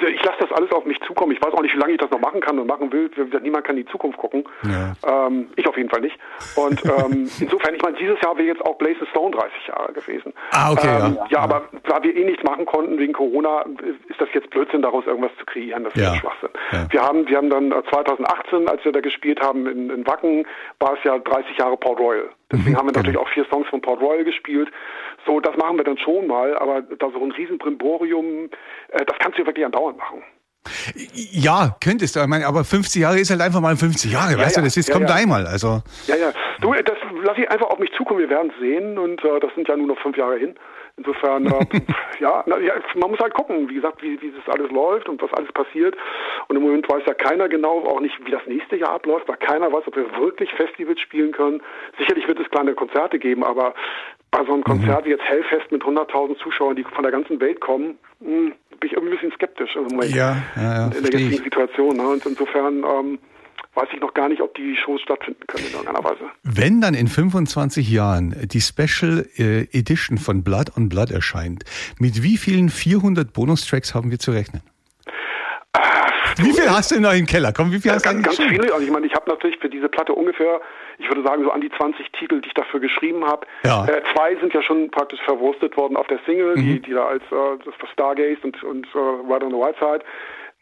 Also 0.00 0.12
ich 0.12 0.22
lasse 0.24 0.38
das 0.40 0.52
alles 0.52 0.72
auf 0.72 0.86
mich 0.86 0.98
zukommen. 1.02 1.32
Ich 1.32 1.42
weiß 1.42 1.52
auch 1.52 1.60
nicht, 1.60 1.74
wie 1.74 1.78
lange 1.78 1.92
ich 1.92 1.98
das 1.98 2.10
noch 2.10 2.20
machen 2.20 2.40
kann 2.40 2.58
und 2.58 2.66
machen 2.66 2.90
will. 2.90 3.10
Niemand 3.42 3.66
kann 3.66 3.76
in 3.76 3.84
die 3.84 3.92
Zukunft 3.92 4.18
gucken. 4.18 4.44
Ja. 4.62 5.26
Ähm, 5.26 5.48
ich 5.56 5.66
auf 5.68 5.76
jeden 5.76 5.90
Fall 5.90 6.00
nicht. 6.00 6.18
Und 6.56 6.82
ähm, 6.84 7.30
insofern, 7.38 7.74
ich 7.74 7.82
meine, 7.82 7.96
dieses 7.98 8.18
Jahr 8.22 8.36
wäre 8.38 8.48
jetzt 8.48 8.64
auch 8.64 8.78
Blaze 8.78 9.06
Stone 9.10 9.36
30 9.36 9.66
Jahre 9.68 9.92
gewesen. 9.92 10.32
Ah, 10.52 10.72
okay. 10.72 10.88
Ähm, 10.88 11.16
ja. 11.16 11.26
ja, 11.28 11.38
aber 11.40 11.64
da 11.84 12.02
wir 12.02 12.16
eh 12.16 12.24
nichts 12.24 12.42
machen 12.44 12.64
konnten 12.64 12.98
wegen 12.98 13.12
Corona, 13.12 13.64
ist 14.08 14.20
das 14.20 14.28
jetzt 14.32 14.48
Blödsinn, 14.50 14.80
daraus 14.80 15.04
irgendwas 15.06 15.32
zu 15.38 15.44
kreieren. 15.44 15.84
Das 15.84 15.94
ist 15.94 16.02
ja. 16.02 16.14
Schwachsinn. 16.14 16.50
Ja. 16.72 16.86
Wir 16.90 17.02
haben, 17.02 17.28
wir 17.28 17.36
haben 17.36 17.50
dann 17.50 17.70
2018, 17.90 18.66
äh, 18.66 18.70
als 18.70 18.84
wir 18.84 18.92
da 18.92 19.00
gespielt 19.00 19.40
haben 19.40 19.66
in, 19.66 19.90
in 19.90 20.06
Wacken, 20.06 20.46
war 20.78 20.94
es 20.94 21.04
ja 21.04 21.18
30 21.18 21.58
Jahre 21.58 21.76
Port 21.76 21.98
Royal. 21.98 22.30
Deswegen 22.52 22.72
mhm, 22.72 22.76
haben 22.76 22.86
wir 22.88 22.92
natürlich 22.92 23.16
genau. 23.16 23.26
auch 23.26 23.32
vier 23.32 23.46
Songs 23.50 23.68
von 23.68 23.80
Port 23.80 24.00
Royal 24.00 24.24
gespielt. 24.24 24.70
So, 25.26 25.40
das 25.40 25.56
machen 25.56 25.76
wir 25.76 25.84
dann 25.84 25.98
schon 25.98 26.26
mal, 26.26 26.56
aber 26.58 26.82
da 26.82 27.10
so 27.10 27.22
ein 27.22 27.32
Riesenbrimborium, 27.32 28.50
äh, 28.88 29.04
das 29.04 29.16
kannst 29.18 29.38
du 29.38 29.42
ja 29.42 29.46
wirklich 29.46 29.64
andauernd 29.64 29.98
machen. 29.98 30.22
Ja, 31.14 31.76
könntest 31.82 32.16
du. 32.16 32.20
Ich 32.20 32.26
meine, 32.26 32.46
aber 32.46 32.64
50 32.64 33.00
Jahre 33.00 33.18
ist 33.18 33.30
halt 33.30 33.40
einfach 33.40 33.60
mal 33.60 33.76
50 33.76 34.12
Jahre, 34.12 34.32
ja, 34.32 34.38
weißt 34.38 34.56
ja, 34.56 34.62
du, 34.62 34.66
das 34.66 34.76
ist, 34.76 34.88
ja, 34.88 34.94
kommt 34.94 35.10
einmal. 35.10 35.46
Also. 35.46 35.82
Ja, 36.06 36.16
ja. 36.16 36.32
Du, 36.60 36.74
das 36.74 36.98
lasse 37.24 37.40
ich 37.40 37.50
einfach 37.50 37.68
auf 37.68 37.78
mich 37.78 37.90
zukommen, 37.96 38.20
wir 38.20 38.28
werden 38.28 38.52
es 38.54 38.60
sehen 38.60 38.98
und 38.98 39.24
äh, 39.24 39.40
das 39.40 39.54
sind 39.54 39.68
ja 39.68 39.76
nur 39.76 39.86
noch 39.86 39.98
fünf 40.00 40.16
Jahre 40.16 40.36
hin. 40.36 40.54
Insofern, 40.96 41.46
äh, 41.46 41.66
ja, 42.20 42.42
na, 42.46 42.58
ja, 42.58 42.74
man 42.96 43.10
muss 43.10 43.20
halt 43.20 43.34
gucken, 43.34 43.68
wie 43.68 43.74
gesagt, 43.74 44.02
wie, 44.02 44.20
wie 44.20 44.32
das 44.32 44.54
alles 44.54 44.70
läuft 44.70 45.08
und 45.08 45.22
was 45.22 45.32
alles 45.34 45.52
passiert. 45.52 45.96
Und 46.48 46.56
im 46.56 46.62
Moment 46.62 46.88
weiß 46.88 47.02
ja 47.06 47.14
keiner 47.14 47.48
genau, 47.48 47.84
auch 47.84 48.00
nicht, 48.00 48.14
wie 48.24 48.30
das 48.30 48.46
nächste 48.46 48.76
Jahr 48.76 48.92
abläuft, 48.92 49.28
weil 49.28 49.36
keiner 49.36 49.72
weiß, 49.72 49.86
ob 49.86 49.96
wir 49.96 50.10
wirklich 50.18 50.52
Festivals 50.54 51.00
spielen 51.00 51.32
können. 51.32 51.62
Sicherlich 51.98 52.26
wird 52.28 52.40
es 52.40 52.50
kleine 52.50 52.74
Konzerte 52.74 53.18
geben, 53.18 53.44
aber 53.44 53.74
bei 54.30 54.44
so 54.44 54.52
einem 54.52 54.64
Konzert 54.64 55.02
mhm. 55.02 55.06
wie 55.06 55.10
jetzt 55.10 55.24
Hellfest 55.24 55.72
mit 55.72 55.82
100.000 55.82 56.38
Zuschauern, 56.38 56.76
die 56.76 56.84
von 56.84 57.02
der 57.02 57.12
ganzen 57.12 57.40
Welt 57.40 57.60
kommen, 57.60 57.98
mh, 58.20 58.28
hm, 58.28 58.52
bin 58.78 58.88
ich 58.88 58.92
irgendwie 58.94 59.12
ein 59.12 59.16
bisschen 59.16 59.32
skeptisch 59.32 59.76
also 59.76 59.94
ja, 60.02 60.36
ja, 60.56 60.62
ja, 60.62 60.84
in 60.86 61.02
der 61.02 61.20
jetzigen 61.20 61.44
Situation. 61.44 61.96
Ne? 61.96 62.08
Und 62.08 62.24
insofern 62.24 62.82
ähm, 62.82 63.18
weiß 63.74 63.88
ich 63.92 64.00
noch 64.00 64.14
gar 64.14 64.28
nicht, 64.28 64.40
ob 64.40 64.54
die 64.54 64.76
Shows 64.76 65.00
stattfinden 65.02 65.46
können 65.46 65.66
in 65.66 65.72
irgendeiner 65.72 66.04
Weise. 66.04 66.30
Wenn 66.42 66.80
dann 66.80 66.94
in 66.94 67.08
25 67.08 67.88
Jahren 67.90 68.34
die 68.48 68.60
Special 68.60 69.26
äh, 69.36 69.62
Edition 69.72 70.18
von 70.18 70.42
Blood 70.42 70.76
on 70.76 70.88
Blood 70.88 71.10
erscheint, 71.10 71.64
mit 71.98 72.22
wie 72.22 72.36
vielen 72.36 72.68
400 72.68 73.32
Bonustracks 73.32 73.94
haben 73.94 74.10
wir 74.10 74.18
zu 74.18 74.32
rechnen? 74.32 74.62
Wie 76.36 76.52
viel 76.52 76.70
hast 76.70 76.90
du 76.90 77.00
noch 77.00 77.12
im 77.12 77.26
Keller? 77.26 77.52
Komm, 77.52 77.72
wie 77.72 77.80
viel 77.80 77.92
hast 77.92 78.04
du 78.04 78.10
ganz, 78.10 78.24
ganz 78.24 78.36
viele. 78.36 78.72
Also 78.72 78.84
ich 78.84 78.90
meine, 78.90 79.06
ich 79.06 79.14
habe 79.14 79.28
natürlich 79.28 79.58
für 79.58 79.68
diese 79.68 79.88
Platte 79.88 80.12
ungefähr, 80.12 80.60
ich 80.98 81.08
würde 81.08 81.22
sagen, 81.22 81.44
so 81.44 81.50
an 81.50 81.60
die 81.60 81.70
20 81.70 82.10
Titel, 82.12 82.40
die 82.40 82.48
ich 82.48 82.54
dafür 82.54 82.80
geschrieben 82.80 83.24
habe. 83.24 83.46
Ja. 83.64 83.84
Äh, 83.86 84.02
zwei 84.14 84.36
sind 84.36 84.54
ja 84.54 84.62
schon 84.62 84.90
praktisch 84.90 85.20
verwurstet 85.24 85.76
worden 85.76 85.96
auf 85.96 86.06
der 86.06 86.18
Single, 86.26 86.56
mhm. 86.56 86.62
die, 86.62 86.80
die 86.80 86.92
da 86.92 87.06
als 87.06 87.22
äh, 87.30 87.58
das 87.64 87.90
Stargaze 87.92 88.38
und, 88.42 88.62
und 88.62 88.86
äh, 88.94 88.98
Ride 88.98 89.46
on 89.46 89.52
the 89.52 89.58
Wild 89.58 89.76
Side, 89.78 90.04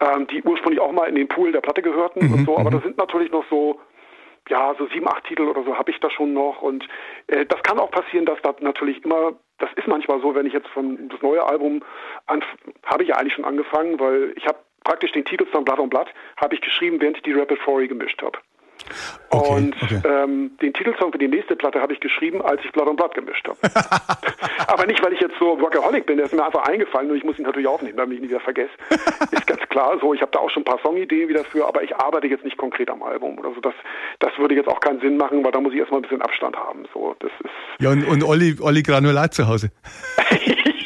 ähm, 0.01 0.27
die 0.29 0.43
ursprünglich 0.43 0.81
auch 0.81 0.93
mal 0.93 1.09
in 1.09 1.15
den 1.15 1.29
Pool 1.29 1.53
der 1.53 1.61
Platte 1.61 1.83
gehörten 1.83 2.27
mhm. 2.27 2.33
und 2.33 2.45
so. 2.47 2.59
Aber 2.59 2.71
mhm. 2.71 2.75
da 2.75 2.81
sind 2.81 2.99
natürlich 2.99 3.31
noch 3.31 3.45
so 3.51 3.81
ja, 4.49 4.75
so 4.79 4.87
sieben, 4.89 5.07
acht 5.09 5.25
Titel 5.25 5.43
oder 5.43 5.63
so 5.63 5.77
habe 5.77 5.91
ich 5.91 6.01
da 6.01 6.11
schon 6.11 6.33
noch. 6.33 6.63
Und 6.63 6.89
äh, 7.27 7.45
das 7.47 7.63
kann 7.63 7.79
auch 7.79 7.91
passieren, 7.91 8.27
dass 8.27 8.41
da 8.43 8.55
natürlich 8.61 9.05
immer, 9.05 9.35
das 9.59 9.71
ist 9.77 9.87
manchmal 9.87 10.21
so, 10.21 10.35
wenn 10.35 10.47
ich 10.47 10.53
jetzt 10.53 10.69
von 10.69 11.09
das 11.09 11.21
neue 11.23 11.45
Album 11.45 11.83
habe 12.87 13.03
ich 13.03 13.11
ja 13.11 13.17
eigentlich 13.17 13.35
schon 13.35 13.45
angefangen, 13.45 14.01
weil 14.01 14.33
ich 14.37 14.47
habe 14.47 14.59
praktisch 14.85 15.13
den 15.13 15.25
Titelsong 15.25 15.65
Blatt 15.65 15.79
um 15.79 15.91
Blatt 15.91 16.09
habe 16.37 16.55
ich 16.55 16.61
geschrieben, 16.61 17.01
während 17.01 17.19
ich 17.19 17.23
die 17.23 17.33
Rapid 17.33 17.61
Story 17.61 17.89
gemischt 17.89 18.23
habe. 18.23 18.39
Okay, 19.31 19.55
und 19.55 19.83
okay. 19.83 20.01
Ähm, 20.05 20.51
den 20.63 20.73
Titelsong 20.73 21.13
für 21.13 21.19
die 21.19 21.29
nächste 21.29 21.55
Platte 21.57 21.81
habe 21.81 21.93
ich 21.93 22.01
geschrieben, 22.01 22.41
als 22.43 22.65
ich 22.65 22.73
Blatt 22.73 22.89
und 22.89 22.97
Blatt 22.97 23.15
gemischt 23.15 23.47
habe. 23.47 23.59
Aber 24.67 24.87
nicht, 24.87 25.03
weil 25.03 25.13
ich 25.13 25.21
jetzt 25.21 25.35
so 25.39 25.61
Workaholic 25.61 26.07
bin, 26.07 26.17
der 26.17 26.27
ist 26.27 26.35
mir 26.35 26.45
einfach 26.45 26.67
eingefallen 26.67 27.11
und 27.11 27.17
ich 27.17 27.25
muss 27.25 27.39
ihn 27.39 27.45
natürlich 27.45 27.69
aufnehmen, 27.69 27.97
damit 27.97 28.19
ich 28.19 28.25
ihn 28.25 28.29
wieder 28.31 28.41
vergesse. 28.41 28.71
ist 29.31 29.47
ganz 29.47 29.61
klar 29.69 29.99
so, 30.01 30.15
ich 30.15 30.23
habe 30.23 30.33
da 30.33 30.39
auch 30.39 30.51
schon 30.51 30.63
ein 30.63 30.65
paar 30.65 30.81
Songideen 30.83 31.29
wieder 31.29 31.45
für, 31.45 31.67
aber 31.67 31.83
ich 31.83 31.95
arbeite 31.97 32.27
jetzt 32.27 32.45
nicht 32.45 32.57
konkret 32.57 32.91
am 32.91 33.03
Album 33.03 33.39
oder 33.39 33.53
so. 33.55 33.61
Das, 33.61 33.75
das 34.19 34.37
würde 34.39 34.55
jetzt 34.55 34.69
auch 34.69 34.81
keinen 34.81 35.01
Sinn 35.01 35.17
machen, 35.17 35.45
weil 35.45 35.53
da 35.53 35.61
muss 35.61 35.73
ich 35.73 35.79
erstmal 35.79 36.01
ein 36.01 36.03
bisschen 36.03 36.23
Abstand 36.23 36.57
haben. 36.57 36.85
So, 36.95 37.15
das 37.19 37.31
ist 37.45 37.51
ja, 37.81 37.91
und, 37.91 38.05
und 38.05 38.25
Olli, 38.25 38.57
Olli 38.61 38.83
Granulat 38.83 39.35
zu 39.35 39.47
Hause. 39.47 39.71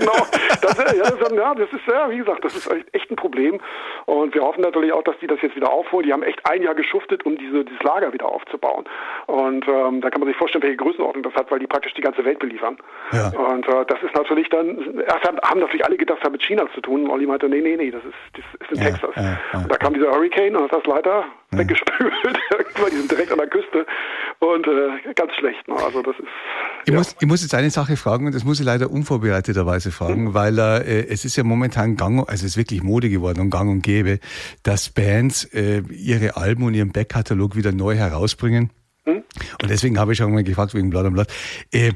genau. 0.00 0.26
Das, 0.60 0.76
ja, 0.78 1.10
das, 1.10 1.32
ja, 1.32 1.54
das 1.54 1.72
ist 1.72 1.86
ja, 1.86 2.10
wie 2.10 2.18
gesagt, 2.18 2.44
das 2.44 2.56
ist 2.56 2.70
echt 2.92 3.10
ein 3.10 3.16
Problem. 3.16 3.60
Und 4.06 4.34
wir 4.34 4.42
hoffen 4.42 4.62
natürlich 4.62 4.92
auch, 4.92 5.02
dass 5.04 5.18
die 5.20 5.26
das 5.26 5.40
jetzt 5.42 5.56
wieder 5.56 5.70
aufholen. 5.70 6.06
Die 6.06 6.12
haben 6.12 6.22
echt 6.22 6.40
ein 6.50 6.62
Jahr 6.62 6.74
geschuftet, 6.74 7.24
um 7.24 7.36
diese, 7.36 7.64
dieses 7.64 7.82
Lager 7.82 8.12
wieder 8.12 8.26
aufzubauen. 8.26 8.84
Und 9.26 9.66
ähm, 9.68 10.00
da 10.00 10.10
kann 10.10 10.20
man 10.20 10.28
sich 10.28 10.36
vorstellen, 10.36 10.62
welche 10.62 10.76
Größenordnung 10.76 11.22
das 11.22 11.34
hat, 11.34 11.50
weil 11.50 11.58
die 11.58 11.66
praktisch 11.66 11.94
die 11.94 12.02
ganze 12.02 12.24
Welt 12.24 12.38
beliefern. 12.38 12.76
Ja. 13.12 13.28
Und 13.28 13.66
äh, 13.68 13.84
das 13.86 14.02
ist 14.02 14.14
natürlich 14.14 14.48
dann, 14.48 15.00
erst 15.06 15.24
haben 15.24 15.60
natürlich 15.60 15.84
alle 15.84 15.96
gedacht, 15.96 16.18
das 16.18 16.24
hat 16.24 16.32
mit 16.32 16.42
China 16.42 16.66
zu 16.74 16.80
tun. 16.80 17.04
Und 17.04 17.10
Olli 17.10 17.26
meinte, 17.26 17.48
nee, 17.48 17.60
nee, 17.60 17.76
nee, 17.76 17.90
das 17.90 18.02
ist, 18.04 18.14
das 18.34 18.44
ist 18.60 18.72
in 18.72 18.84
ja, 18.84 18.90
Texas. 18.90 19.14
Ja, 19.16 19.60
und 19.60 19.70
da 19.70 19.76
kam 19.76 19.94
dieser 19.94 20.10
Hurricane 20.10 20.56
und 20.56 20.64
hat 20.64 20.72
das 20.72 20.86
leider 20.86 21.24
weggespült. 21.52 22.38
Die 22.88 22.96
sind 22.96 23.10
direkt 23.10 23.32
an 23.32 23.38
der 23.38 23.48
Küste 23.48 23.86
und 24.38 24.66
äh, 24.66 25.12
ganz 25.14 25.32
schlecht. 25.38 25.66
Ne? 25.68 25.74
Also 25.74 26.02
das 26.02 26.16
ist. 26.18 26.28
Ich, 26.86 26.92
muss, 26.94 27.16
ich 27.20 27.26
muss 27.26 27.42
jetzt 27.42 27.54
eine 27.54 27.70
Sache 27.70 27.96
fragen 27.96 28.26
und 28.26 28.34
das 28.34 28.44
muss 28.44 28.60
ich 28.60 28.66
leider 28.66 28.90
unvorbereiteterweise 28.90 29.90
fragen, 29.90 30.26
hm. 30.26 30.34
weil 30.34 30.58
äh, 30.58 31.06
es 31.08 31.24
ist 31.24 31.36
ja 31.36 31.44
momentan 31.44 31.96
gang, 31.96 32.20
also 32.20 32.46
es 32.46 32.52
ist 32.52 32.56
wirklich 32.56 32.82
Mode 32.82 33.10
geworden 33.10 33.40
und 33.40 33.50
gang 33.50 33.70
und 33.70 33.82
gäbe, 33.82 34.20
dass 34.62 34.88
Bands 34.90 35.44
äh, 35.52 35.82
ihre 35.90 36.36
Alben 36.36 36.62
und 36.64 36.74
ihren 36.74 36.92
Backkatalog 36.92 37.56
wieder 37.56 37.72
neu 37.72 37.96
herausbringen. 37.96 38.70
Hm? 39.04 39.22
Und 39.62 39.70
deswegen 39.70 39.98
habe 39.98 40.12
ich 40.12 40.22
auch 40.22 40.28
mal 40.28 40.44
gefragt 40.44 40.74
wegen 40.74 40.90
Blatt 40.90 41.06
und 41.06 41.14
Blatt. 41.14 41.32
Äh, 41.72 41.92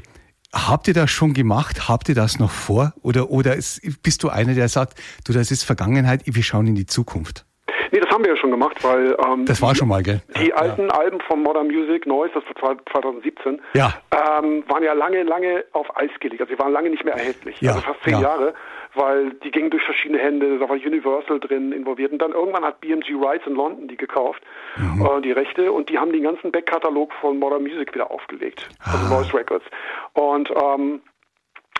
Habt 0.55 0.87
ihr 0.87 0.93
das 0.93 1.11
schon 1.11 1.33
gemacht? 1.33 1.89
Habt 1.89 2.07
ihr 2.07 2.15
das 2.15 2.39
noch 2.39 2.51
vor? 2.51 2.93
Oder, 3.01 3.29
oder 3.29 3.57
ist, 3.57 3.81
bist 4.03 4.23
du 4.23 4.29
einer, 4.29 4.53
der 4.53 4.69
sagt, 4.69 4.97
du, 5.25 5.33
das 5.33 5.51
ist 5.51 5.63
Vergangenheit, 5.63 6.21
wir 6.23 6.43
schauen 6.43 6.67
in 6.67 6.75
die 6.75 6.85
Zukunft? 6.85 7.45
Nee, 7.91 7.99
das 7.99 8.09
haben 8.09 8.23
wir 8.23 8.31
ja 8.31 8.37
schon 8.37 8.51
gemacht, 8.51 8.83
weil 8.83 9.15
ähm, 9.25 9.45
das 9.45 9.61
war 9.61 9.75
schon 9.75 9.87
mal, 9.87 10.03
gell? 10.03 10.21
Die 10.37 10.49
ja, 10.49 10.55
alten 10.55 10.87
ja. 10.87 10.95
Alben 10.95 11.19
von 11.21 11.41
Modern 11.41 11.67
Music 11.67 12.05
Noise, 12.05 12.33
das 12.33 12.43
war 12.61 12.77
2017, 12.91 13.61
ja. 13.73 13.93
ähm, 14.11 14.63
waren 14.67 14.83
ja 14.83 14.93
lange, 14.93 15.23
lange 15.23 15.65
auf 15.73 15.95
Eis 15.97 16.11
gelegt. 16.19 16.41
Also 16.41 16.53
sie 16.53 16.59
waren 16.59 16.71
lange 16.71 16.89
nicht 16.89 17.03
mehr 17.03 17.15
erhältlich, 17.15 17.59
ja. 17.61 17.71
also 17.71 17.81
fast 17.81 18.03
zehn 18.03 18.19
Jahre, 18.19 18.53
weil 18.93 19.31
die 19.43 19.51
gingen 19.51 19.69
durch 19.69 19.83
verschiedene 19.83 20.19
Hände. 20.19 20.59
Da 20.59 20.69
war 20.69 20.75
Universal 20.75 21.39
drin 21.39 21.71
involviert 21.71 22.11
und 22.11 22.21
dann 22.21 22.31
irgendwann 22.31 22.63
hat 22.63 22.81
BMG 22.81 23.15
Rights 23.21 23.45
in 23.47 23.55
London 23.55 23.87
die 23.87 23.97
gekauft, 23.97 24.41
mhm. 24.77 25.05
äh, 25.05 25.21
die 25.21 25.31
Rechte 25.31 25.71
und 25.71 25.89
die 25.89 25.97
haben 25.97 26.11
den 26.11 26.23
ganzen 26.23 26.51
Backkatalog 26.51 27.13
von 27.21 27.39
Modern 27.39 27.63
Music 27.63 27.93
wieder 27.93 28.11
aufgelegt, 28.11 28.69
also 28.83 29.05
ah. 29.05 29.17
Noise 29.17 29.33
Records 29.33 29.65
und 30.13 30.49
ähm, 30.51 31.01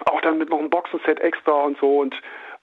auch 0.05 0.21
dann 0.21 0.37
mit 0.37 0.49
noch 0.49 0.59
einem 0.59 0.69
Boxenset 0.69 1.19
extra 1.19 1.51
und 1.51 1.77
so 1.79 1.99
und 1.99 2.15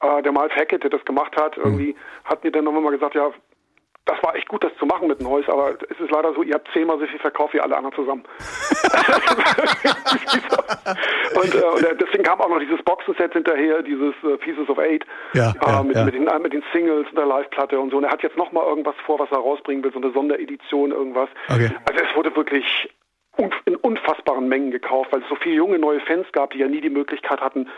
äh, 0.03 0.23
der 0.23 0.33
Miles 0.33 0.55
Hackett, 0.55 0.83
der 0.83 0.91
das 0.91 1.05
gemacht 1.05 1.35
hat, 1.37 1.57
irgendwie, 1.57 1.93
mhm. 1.93 2.25
hat 2.25 2.45
mir 2.45 2.51
dann 2.51 2.65
nochmal 2.65 2.93
gesagt, 2.93 3.15
ja, 3.15 3.31
das 4.05 4.21
war 4.23 4.35
echt 4.35 4.49
gut, 4.49 4.65
das 4.65 4.73
zu 4.79 4.87
machen 4.87 5.07
mit 5.07 5.21
Neues, 5.21 5.49
aber 5.49 5.77
es 5.89 6.01
ist 6.01 6.11
leider 6.11 6.35
so, 6.35 6.43
ihr 6.43 6.55
habt 6.55 6.69
zehnmal 6.73 6.99
so 6.99 7.07
viel 7.07 7.21
verkauft 7.21 7.55
wie 7.55 7.61
alle 7.61 7.77
anderen 7.77 7.95
zusammen. 7.95 8.25
und, 11.35 11.55
äh, 11.55 11.65
und, 11.65 11.87
deswegen 12.01 12.25
kam 12.25 12.41
auch 12.41 12.49
noch 12.49 12.59
dieses 12.59 12.83
Boxenset 12.83 13.33
hinterher, 13.33 13.83
dieses 13.83 14.15
äh, 14.25 14.37
Pieces 14.39 14.69
of 14.69 14.79
Eight, 14.79 15.07
ja, 15.35 15.51
äh, 15.51 15.67
ja, 15.67 15.83
mit, 15.85 15.97
ja. 15.97 16.05
Mit, 16.05 16.15
den, 16.15 16.25
mit, 16.43 16.53
den, 16.53 16.65
Singles 16.73 17.09
und 17.11 17.17
der 17.17 17.27
Live-Platte 17.27 17.79
und 17.79 17.91
so. 17.91 17.99
Und 17.99 18.05
er 18.05 18.11
hat 18.11 18.25
jetzt 18.25 18.37
nochmal 18.37 18.67
irgendwas 18.67 18.97
vor, 19.07 19.21
was 19.21 19.31
er 19.31 19.39
rausbringen 19.39 19.85
will, 19.85 19.93
so 19.93 20.01
eine 20.01 20.11
Sonderedition, 20.13 20.91
irgendwas. 20.91 21.29
Okay. 21.49 21.71
Also 21.85 22.05
es 22.05 22.17
wurde 22.17 22.35
wirklich 22.35 22.91
in 23.65 23.77
unfassbaren 23.77 24.49
Mengen 24.49 24.73
gekauft, 24.73 25.13
weil 25.13 25.23
es 25.23 25.29
so 25.29 25.37
viele 25.37 25.55
junge 25.55 25.79
neue 25.79 26.01
Fans 26.01 26.27
gab, 26.33 26.51
die 26.51 26.59
ja 26.59 26.69
nie 26.69 26.81
die 26.81 26.91
Möglichkeit 26.91 27.41
hatten, 27.41 27.69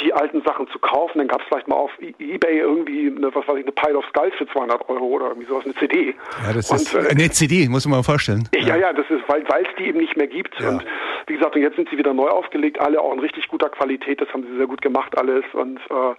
die 0.00 0.12
alten 0.12 0.42
Sachen 0.42 0.66
zu 0.68 0.78
kaufen. 0.78 1.18
Dann 1.18 1.28
gab 1.28 1.40
es 1.40 1.46
vielleicht 1.48 1.68
mal 1.68 1.76
auf 1.76 1.90
e- 2.00 2.14
Ebay 2.18 2.58
irgendwie 2.58 3.06
eine, 3.06 3.34
was 3.34 3.46
weiß 3.46 3.56
ich, 3.58 3.64
eine 3.64 3.72
Pile 3.72 3.96
of 3.96 4.04
Skulls 4.06 4.34
für 4.36 4.46
200 4.46 4.88
Euro 4.88 5.04
oder 5.04 5.28
irgendwie 5.28 5.46
sowas, 5.46 5.64
eine 5.64 5.74
CD. 5.74 6.14
Ja, 6.44 6.52
das 6.52 6.70
und, 6.70 6.76
ist 6.78 6.94
äh, 6.94 7.08
eine 7.10 7.30
CD, 7.30 7.68
muss 7.68 7.86
man 7.86 7.98
mal 7.98 8.02
vorstellen. 8.02 8.48
Ja, 8.54 8.60
ja, 8.60 8.76
ja 8.76 8.92
das 8.92 9.06
ist, 9.08 9.22
weil 9.28 9.42
es 9.42 9.68
die 9.78 9.84
eben 9.84 9.98
nicht 9.98 10.16
mehr 10.16 10.26
gibt. 10.26 10.58
Ja. 10.60 10.70
Und 10.70 10.84
wie 11.26 11.34
gesagt, 11.34 11.54
und 11.54 11.62
jetzt 11.62 11.76
sind 11.76 11.88
sie 11.90 11.96
wieder 11.96 12.12
neu 12.12 12.28
aufgelegt, 12.28 12.80
alle 12.80 13.00
auch 13.00 13.12
in 13.12 13.20
richtig 13.20 13.48
guter 13.48 13.68
Qualität. 13.68 14.20
Das 14.20 14.28
haben 14.32 14.44
sie 14.44 14.56
sehr 14.56 14.66
gut 14.66 14.82
gemacht 14.82 15.16
alles. 15.16 15.44
Und 15.52 15.78
äh, 15.78 16.14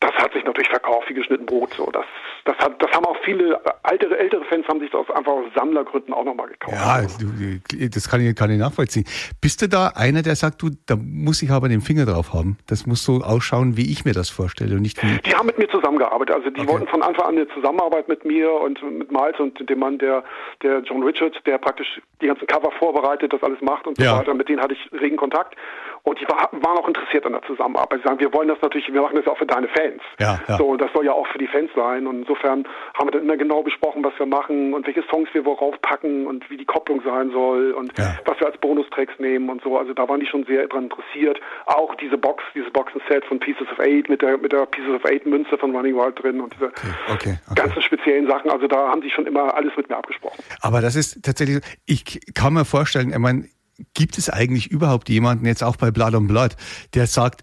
das 0.00 0.12
hat 0.14 0.32
sich 0.32 0.44
natürlich 0.44 0.68
verkauft 0.68 1.08
wie 1.08 1.14
geschnitten 1.14 1.46
Brot. 1.46 1.74
So, 1.74 1.90
das, 1.90 2.06
das, 2.44 2.56
hat, 2.58 2.82
das 2.82 2.90
haben 2.92 3.06
auch 3.06 3.16
viele 3.24 3.58
ältere, 3.84 4.18
ältere 4.18 4.44
Fans 4.44 4.66
haben 4.68 4.80
sich 4.80 4.90
das 4.90 5.08
einfach 5.10 5.32
aus 5.32 5.46
Sammlergründen 5.54 6.12
auch 6.12 6.24
nochmal 6.24 6.48
gekauft. 6.48 6.76
Ja, 6.76 7.00
du, 7.02 7.88
das 7.88 8.08
kann 8.08 8.20
ich, 8.20 8.36
kann 8.36 8.50
ich 8.50 8.58
nachvollziehen. 8.58 9.04
Bist 9.40 9.62
du 9.62 9.68
da 9.68 9.92
einer, 9.94 10.22
der 10.22 10.36
sagt, 10.36 10.60
du, 10.60 10.70
da 10.86 10.96
muss 10.96 11.42
ich 11.42 11.50
aber 11.50 11.68
den 11.68 11.80
Finger 11.80 12.04
drauf 12.04 12.34
haben? 12.34 12.58
Das 12.66 12.86
muss 12.86 13.02
so 13.02 13.22
ausschauen, 13.22 13.78
wie 13.78 13.90
ich 13.90 14.04
mir 14.04 14.12
das 14.12 14.28
vorstelle 14.28 14.74
und 14.76 14.82
nicht 14.82 15.02
wie. 15.02 15.18
Die 15.22 15.34
haben 15.34 15.46
mit 15.46 15.58
mir 15.58 15.68
zusammengearbeitet. 15.68 16.34
Also 16.34 16.50
die 16.50 16.60
okay. 16.60 16.68
wollten 16.68 16.86
von 16.88 17.02
Anfang 17.02 17.26
an 17.26 17.36
eine 17.36 17.48
Zusammenarbeit 17.48 18.08
mit 18.08 18.24
mir 18.26 18.52
und 18.52 18.82
mit 18.82 19.10
Miles 19.10 19.38
und 19.38 19.68
dem 19.68 19.78
Mann, 19.78 19.98
der, 19.98 20.22
der 20.62 20.80
John 20.80 21.02
Richards, 21.02 21.36
der 21.46 21.56
praktisch 21.56 22.00
die 22.20 22.26
ganzen 22.26 22.46
Cover 22.46 22.70
vorbereitet, 22.78 23.32
das 23.32 23.42
alles 23.42 23.60
macht 23.62 23.86
und 23.86 23.96
so 23.96 24.04
ja. 24.04 24.18
weiter. 24.18 24.34
Mit 24.34 24.50
denen 24.50 24.60
hatte 24.60 24.74
ich 24.74 25.00
regen 25.00 25.16
Kontakt. 25.16 25.56
Und 26.04 26.20
die 26.20 26.28
war, 26.28 26.50
waren 26.52 26.76
auch 26.76 26.86
interessiert 26.86 27.24
an 27.24 27.32
der 27.32 27.42
Zusammenarbeit. 27.42 28.00
Sie 28.00 28.04
sagen, 28.06 28.20
wir 28.20 28.30
wollen 28.34 28.48
das 28.48 28.58
natürlich, 28.60 28.92
wir 28.92 29.00
machen 29.00 29.16
das 29.16 29.26
auch 29.26 29.38
für 29.38 29.46
deine 29.46 29.68
Fans. 29.68 30.02
Ja, 30.20 30.38
ja. 30.46 30.58
So, 30.58 30.66
und 30.68 30.80
das 30.80 30.92
soll 30.92 31.06
ja 31.06 31.12
auch 31.12 31.26
für 31.28 31.38
die 31.38 31.46
Fans 31.46 31.70
sein. 31.74 32.06
Und 32.06 32.20
insofern 32.20 32.68
haben 32.92 33.06
wir 33.06 33.12
dann 33.12 33.22
immer 33.22 33.38
genau 33.38 33.62
besprochen, 33.62 34.04
was 34.04 34.12
wir 34.18 34.26
machen 34.26 34.74
und 34.74 34.86
welche 34.86 35.02
Songs 35.10 35.30
wir 35.32 35.46
worauf 35.46 35.80
packen 35.80 36.26
und 36.26 36.48
wie 36.50 36.58
die 36.58 36.66
Kopplung 36.66 37.00
sein 37.06 37.30
soll 37.30 37.72
und 37.72 37.96
Ja. 37.98 38.18
was 38.26 38.38
wir 38.38 38.46
als 38.48 38.58
Bonustracks 38.58 39.18
nehmen 39.18 39.48
und 39.48 39.62
so. 39.62 39.78
Also 39.78 39.94
da 39.94 40.06
waren 40.06 40.20
die 40.20 40.26
schon 40.26 40.44
sehr 40.44 40.66
dran 40.68 40.84
interessiert. 40.84 41.40
Auch 41.64 41.94
diese 41.94 42.18
Box, 42.18 42.44
dieses 42.54 42.70
Boxenset 42.70 43.24
von 43.24 43.40
Pieces 43.40 43.66
of 43.72 43.78
Eight 43.78 44.10
mit 44.10 44.20
der 44.20 44.36
mit 44.36 44.52
der 44.52 44.66
Pieces 44.66 44.94
of 44.94 45.04
Eight 45.06 45.24
Münze 45.24 45.56
von 45.56 45.74
Running 45.74 45.96
Wild 45.96 46.22
drin 46.22 46.38
und 46.42 46.52
diese 46.54 46.66
okay, 46.66 47.38
okay. 47.50 47.54
ganzen 47.54 47.80
speziellen 47.80 48.26
Sachen. 48.26 48.50
Also 48.50 48.66
da 48.66 48.88
haben 48.90 49.00
die 49.00 49.08
schon 49.10 49.26
immer 49.26 49.54
alles 49.54 49.72
mit 49.74 49.88
mir 49.88 49.96
abgesprochen. 49.96 50.44
Aber 50.60 50.82
das 50.82 50.96
ist 50.96 51.22
tatsächlich, 51.22 51.60
ich 51.86 52.20
kann 52.34 52.52
mir 52.52 52.66
vorstellen, 52.66 53.10
ich 53.10 53.18
meine, 53.18 53.48
gibt 53.94 54.18
es 54.18 54.30
eigentlich 54.30 54.70
überhaupt 54.70 55.08
jemanden, 55.08 55.46
jetzt 55.46 55.62
auch 55.62 55.76
bei 55.76 55.90
Blood 55.90 56.14
on 56.14 56.26
Blood, 56.26 56.56
der 56.94 57.06
sagt, 57.06 57.42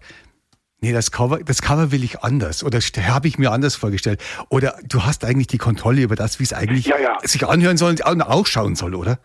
nee, 0.80 0.92
das 0.92 1.12
Cover, 1.12 1.38
das 1.44 1.62
Cover 1.62 1.92
will 1.92 2.02
ich 2.04 2.20
anders 2.22 2.64
oder 2.64 2.78
habe 2.80 3.28
ich 3.28 3.38
mir 3.38 3.52
anders 3.52 3.76
vorgestellt? 3.76 4.20
Oder 4.48 4.76
du 4.88 5.04
hast 5.04 5.24
eigentlich 5.24 5.46
die 5.46 5.58
Kontrolle 5.58 6.02
über 6.02 6.16
das, 6.16 6.38
wie 6.40 6.44
es 6.44 6.52
eigentlich 6.52 6.86
Ja, 6.86 6.98
ja. 6.98 7.18
sich 7.22 7.46
anhören 7.46 7.76
soll 7.76 7.90
und 7.90 8.02
ausschauen 8.22 8.74
soll, 8.74 8.94
oder? 8.94 9.18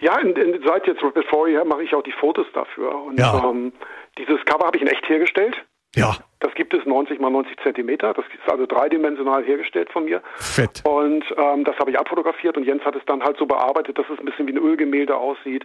Ja, 0.00 0.18
in, 0.20 0.36
in, 0.36 0.60
seit 0.66 0.86
jetzt 0.86 1.02
Rapid 1.02 1.24
Four 1.30 1.48
mache 1.64 1.82
ich 1.82 1.94
auch 1.94 2.02
die 2.02 2.12
Fotos 2.20 2.46
dafür. 2.54 2.94
Und 3.04 3.18
Ja. 3.18 3.42
ähm, 3.50 3.72
dieses 4.18 4.38
Cover 4.44 4.66
habe 4.66 4.76
ich 4.76 4.82
in 4.82 4.88
echt 4.88 5.08
hergestellt. 5.08 5.56
Ja, 5.94 6.16
Das 6.40 6.54
gibt 6.54 6.74
es 6.74 6.84
90 6.84 7.20
mal 7.20 7.30
90 7.30 7.56
Zentimeter. 7.62 8.12
Das 8.12 8.24
ist 8.26 8.50
also 8.52 8.66
dreidimensional 8.66 9.42
hergestellt 9.44 9.90
von 9.90 10.04
mir. 10.04 10.20
fett. 10.36 10.82
Und 10.86 11.24
ähm, 11.38 11.64
das 11.64 11.76
habe 11.78 11.90
ich 11.90 11.98
abfotografiert 11.98 12.56
und 12.58 12.64
Jens 12.64 12.84
hat 12.84 12.94
es 12.96 13.02
dann 13.06 13.22
halt 13.22 13.38
so 13.38 13.46
bearbeitet, 13.46 13.98
dass 13.98 14.04
es 14.10 14.18
ein 14.18 14.26
bisschen 14.26 14.46
wie 14.46 14.52
ein 14.52 14.58
Ölgemälde 14.58 15.16
aussieht. 15.16 15.64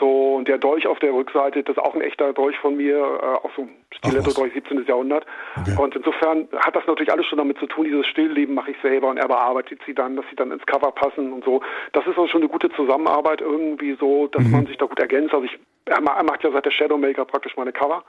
So, 0.00 0.36
und 0.36 0.46
der 0.48 0.58
Dolch 0.58 0.86
auf 0.86 1.00
der 1.00 1.12
Rückseite, 1.12 1.62
das 1.64 1.76
ist 1.76 1.82
auch 1.82 1.94
ein 1.94 2.00
echter 2.00 2.32
Dolch 2.32 2.56
von 2.60 2.76
mir, 2.76 2.96
äh, 2.96 3.26
auch 3.46 3.50
so 3.56 3.62
ein 3.62 3.70
Stiletto-Dolch 3.96 4.52
17. 4.54 4.84
Jahrhundert. 4.86 5.26
Okay. 5.60 5.74
Und 5.76 5.96
insofern 5.96 6.48
hat 6.56 6.74
das 6.76 6.86
natürlich 6.86 7.12
alles 7.12 7.26
schon 7.26 7.36
damit 7.38 7.58
zu 7.58 7.66
tun, 7.66 7.84
dieses 7.84 8.06
Stillleben 8.06 8.54
mache 8.54 8.70
ich 8.70 8.76
selber 8.80 9.08
und 9.08 9.16
er 9.18 9.26
bearbeitet 9.28 9.80
sie 9.86 9.94
dann, 9.94 10.14
dass 10.16 10.24
sie 10.30 10.36
dann 10.36 10.52
ins 10.52 10.64
Cover 10.66 10.92
passen 10.92 11.32
und 11.32 11.44
so. 11.44 11.60
Das 11.92 12.04
ist 12.06 12.16
also 12.16 12.28
schon 12.28 12.42
eine 12.42 12.48
gute 12.48 12.70
Zusammenarbeit 12.70 13.40
irgendwie 13.40 13.96
so, 13.98 14.28
dass 14.28 14.44
man 14.44 14.66
sich 14.66 14.78
da 14.78 14.86
gut 14.86 15.00
ergänzt. 15.00 15.34
Also 15.34 15.44
ich, 15.44 15.58
er 15.86 16.00
ma- 16.00 16.16
er 16.16 16.24
macht 16.24 16.44
ja 16.44 16.52
seit 16.52 16.64
der 16.64 16.70
Shadowmaker 16.70 17.24
praktisch 17.24 17.56
meine 17.56 17.72
Cover 17.72 18.04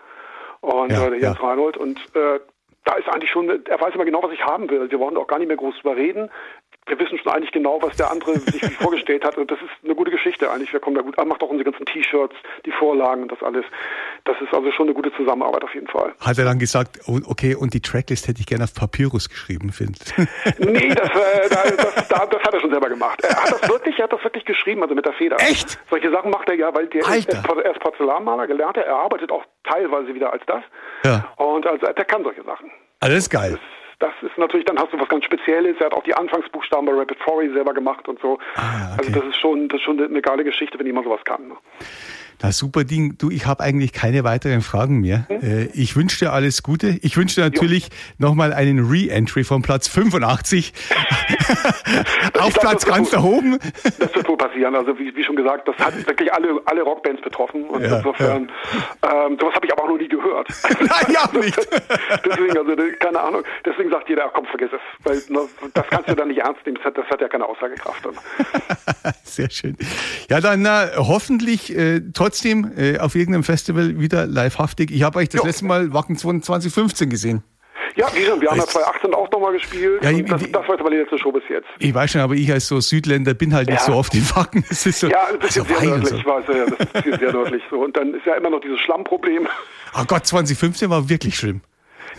und 0.61 0.91
Ja, 0.91 1.05
äh, 1.07 1.09
der 1.11 1.19
Jens 1.19 1.37
ja. 1.39 1.47
Reinhold 1.47 1.77
und 1.77 1.99
äh, 2.15 2.39
da 2.85 2.95
ist 2.95 3.07
eigentlich 3.09 3.29
schon, 3.29 3.49
er 3.65 3.81
weiß 3.81 3.93
immer 3.93 4.05
genau, 4.05 4.23
was 4.23 4.31
ich 4.31 4.43
haben 4.43 4.69
will. 4.69 4.89
Wir 4.89 4.97
brauchen 4.97 5.17
auch 5.17 5.27
gar 5.27 5.37
nicht 5.37 5.47
mehr 5.47 5.57
groß 5.57 5.75
drüber 5.81 5.95
reden. 5.95 6.29
Wir 6.89 6.99
wissen 6.99 7.17
schon 7.19 7.31
eigentlich 7.31 7.51
genau, 7.51 7.79
was 7.81 7.95
der 7.97 8.11
andere 8.11 8.37
sich 8.39 8.61
vorgestellt 8.77 9.23
hat. 9.23 9.37
Und 9.37 9.49
das 9.51 9.59
ist 9.59 9.69
eine 9.83 9.95
gute 9.95 10.11
Geschichte 10.11 10.49
eigentlich. 10.51 10.73
Wir 10.73 10.79
kommen 10.79 10.95
da 10.95 11.01
gut. 11.01 11.17
Er 11.17 11.25
macht 11.25 11.41
auch 11.43 11.49
unsere 11.49 11.69
ganzen 11.69 11.85
T-Shirts, 11.85 12.35
die 12.65 12.71
Vorlagen 12.71 13.23
und 13.23 13.31
das 13.31 13.41
alles. 13.43 13.65
Das 14.25 14.35
ist 14.41 14.53
also 14.53 14.71
schon 14.71 14.87
eine 14.87 14.93
gute 14.95 15.13
Zusammenarbeit 15.13 15.63
auf 15.63 15.73
jeden 15.73 15.87
Fall. 15.87 16.13
Hat 16.19 16.37
er 16.37 16.45
dann 16.45 16.59
gesagt, 16.59 16.99
oh, 17.07 17.19
okay, 17.27 17.55
und 17.55 17.73
die 17.73 17.81
Tracklist 17.81 18.27
hätte 18.27 18.39
ich 18.41 18.47
gerne 18.47 18.63
auf 18.65 18.73
Papyrus 18.73 19.29
geschrieben, 19.29 19.71
Phil. 19.71 19.89
Nee, 20.59 20.89
das, 20.89 21.09
äh, 21.09 21.49
da- 21.49 21.63
das, 21.69 22.07
da, 22.07 22.25
das 22.25 22.41
hat 22.43 22.53
er 22.53 22.59
schon 22.59 22.71
selber 22.71 22.89
gemacht. 22.89 23.19
Er 23.23 23.35
hat 23.35 23.51
das 23.51 23.69
wirklich, 23.69 23.97
er 23.97 24.03
hat 24.05 24.13
das 24.13 24.23
wirklich 24.23 24.45
geschrieben, 24.45 24.81
also 24.83 24.95
mit 24.95 25.05
der 25.05 25.13
Feder. 25.13 25.37
Echt? 25.39 25.79
Solche 25.89 26.11
Sachen 26.11 26.31
macht 26.31 26.49
er 26.49 26.55
ja, 26.55 26.73
weil 26.73 26.87
der 26.87 27.01
ist, 27.01 27.29
er 27.33 27.71
ist 27.71 27.79
Porzellanmaler, 27.79 28.47
gelernter. 28.47 28.81
Er 28.81 28.95
arbeitet 28.95 29.31
auch 29.31 29.43
teilweise 29.63 30.13
wieder 30.13 30.31
als 30.33 30.43
das. 30.45 30.63
Ja. 31.05 31.31
Und 31.37 31.65
also 31.65 31.85
der 31.85 32.05
kann 32.05 32.23
solche 32.23 32.43
Sachen. 32.43 32.71
Alles 32.99 33.29
geil. 33.29 33.51
Das 33.51 33.59
ist 34.21 34.37
natürlich, 34.37 34.65
dann 34.65 34.77
hast 34.79 34.93
du 34.93 34.99
was 34.99 35.09
ganz 35.09 35.25
Spezielles. 35.25 35.75
Er 35.79 35.87
hat 35.87 35.93
auch 35.93 36.03
die 36.03 36.13
Anfangsbuchstaben 36.13 36.85
bei 36.85 36.93
Rapid 36.93 37.17
Foray 37.19 37.51
selber 37.51 37.73
gemacht 37.73 38.07
und 38.07 38.19
so. 38.21 38.39
Ah, 38.55 38.93
okay. 38.93 39.07
Also 39.07 39.19
das 39.19 39.29
ist 39.29 39.39
schon, 39.39 39.67
das 39.67 39.79
ist 39.79 39.83
schon 39.85 40.01
eine 40.01 40.21
geile 40.21 40.43
Geschichte, 40.43 40.79
wenn 40.79 40.85
jemand 40.85 41.05
sowas 41.05 41.21
kann. 41.25 41.47
Ne? 41.49 41.55
Na 42.41 42.53
super 42.53 42.85
Ding. 42.85 43.17
Du, 43.17 43.29
ich 43.29 43.45
habe 43.45 43.61
eigentlich 43.61 43.91
keine 43.91 44.23
weiteren 44.23 44.61
Fragen 44.61 45.01
mehr. 45.01 45.25
Hm? 45.27 45.41
Äh, 45.41 45.65
ich 45.73 45.97
wünsche 45.97 46.19
dir 46.19 46.31
alles 46.31 46.63
Gute. 46.63 46.97
Ich 47.01 47.17
wünsche 47.17 47.35
dir 47.35 47.41
natürlich 47.41 47.89
nochmal 48.17 48.53
einen 48.53 48.79
Re-Entry 48.89 49.43
von 49.43 49.61
Platz 49.61 49.89
85 49.89 50.71
auf 52.39 52.53
glaub, 52.53 52.53
Platz 52.53 52.85
das 52.85 52.85
ganz 52.85 53.11
wird 53.11 53.21
da 53.21 53.27
oben. 53.27 53.59
Das 53.83 54.15
wird 54.15 54.27
wohl 54.29 54.37
passieren. 54.37 54.73
Also 54.75 54.97
wie, 54.97 55.13
wie 55.13 55.23
schon 55.23 55.35
gesagt, 55.35 55.67
das 55.67 55.75
hat 55.77 55.95
wirklich 56.07 56.31
alle, 56.33 56.61
alle 56.63 56.81
Rockbands 56.83 57.21
betroffen. 57.21 57.65
Und 57.65 57.81
Ja, 57.81 57.97
insofern, 57.97 58.49
Ähm, 59.03 59.37
sowas 59.39 59.55
habe 59.55 59.65
ich 59.65 59.73
aber 59.73 59.78
auch 59.89 59.93
noch 59.95 60.01
nie 60.01 60.07
gehört. 60.07 60.47
Nein, 60.79 61.13
ja, 61.13 61.39
nicht. 61.39 61.57
Deswegen, 62.25 62.57
also 62.57 62.71
keine 62.99 63.19
Ahnung. 63.19 63.43
Deswegen 63.65 63.89
sagt 63.89 64.09
jeder, 64.09 64.25
ach, 64.27 64.31
komm, 64.33 64.45
vergiss 64.45 64.69
es. 64.73 64.79
Weil 65.05 65.21
das 65.73 65.87
kannst 65.89 66.09
du 66.09 66.15
dann 66.15 66.27
nicht 66.29 66.39
ernst 66.39 66.65
nehmen. 66.65 66.77
Das 66.77 66.85
hat, 66.85 66.97
das 66.97 67.05
hat 67.07 67.21
ja 67.21 67.27
keine 67.27 67.45
Aussagekraft. 67.45 68.07
Sehr 69.23 69.49
schön. 69.49 69.77
Ja, 70.29 70.39
dann 70.41 70.65
äh, 70.65 70.89
hoffentlich 70.97 71.75
äh, 71.75 72.01
trotzdem 72.13 72.71
äh, 72.77 72.99
auf 72.99 73.15
irgendeinem 73.15 73.43
Festival 73.43 73.99
wieder 73.99 74.25
livehaftig. 74.27 74.91
Ich 74.91 75.03
habe 75.03 75.19
euch 75.19 75.29
das 75.29 75.41
Jo. 75.41 75.47
letzte 75.47 75.65
Mal 75.65 75.93
Wacken 75.93 76.17
2015 76.17 77.09
gesehen. 77.09 77.43
ja, 77.95 78.07
wie 78.13 78.23
schon, 78.25 78.39
wir 78.41 78.49
haben 78.49 78.57
ja 78.57 78.63
Weißt- 78.63 78.67
2018 78.71 79.13
auch 79.13 79.29
nochmal 79.31 79.53
gespielt. 79.53 80.03
Ja, 80.03 80.11
ich- 80.11 80.25
das, 80.25 80.41
ich- 80.41 80.51
das 80.51 80.67
war 80.67 80.77
jetzt 80.77 80.89
die 80.89 80.95
letzte 80.95 81.17
Show 81.19 81.31
bis 81.31 81.43
jetzt. 81.49 81.67
Ich 81.79 81.93
weiß 81.93 82.11
schon, 82.11 82.21
aber 82.21 82.33
ich 82.35 82.51
als 82.51 82.67
so 82.67 82.79
Südländer 82.79 83.33
bin 83.33 83.53
halt 83.53 83.67
nicht 83.69 83.79
Ja. 83.79 83.85
so 83.85 83.93
oft 83.93 84.13
in 84.13 84.23
Wacken. 84.35 84.63
Es 84.69 84.85
ist 84.85 84.99
so, 84.99 85.07
Ja, 85.07 85.27
ein 85.31 85.39
bisschen 85.39 85.63
also 85.63 85.75
sehr 85.79 85.89
nördlich, 85.89 86.19
ich 86.19 86.25
weiß, 86.25 86.43
ja, 86.47 86.65
das 86.93 87.05
ist 87.05 87.19
sehr 87.19 87.31
nördlich 87.33 87.63
so. 87.69 87.79
Und 87.79 87.95
dann 87.97 88.13
ist 88.13 88.25
ja 88.25 88.35
immer 88.35 88.49
noch 88.49 88.61
dieses 88.61 88.79
Schlammproblem. 88.81 89.47
Oh 89.97 90.03
Gott, 90.07 90.25
2015 90.25 90.89
war 90.89 91.07
wirklich 91.09 91.35
schlimm. 91.37 91.61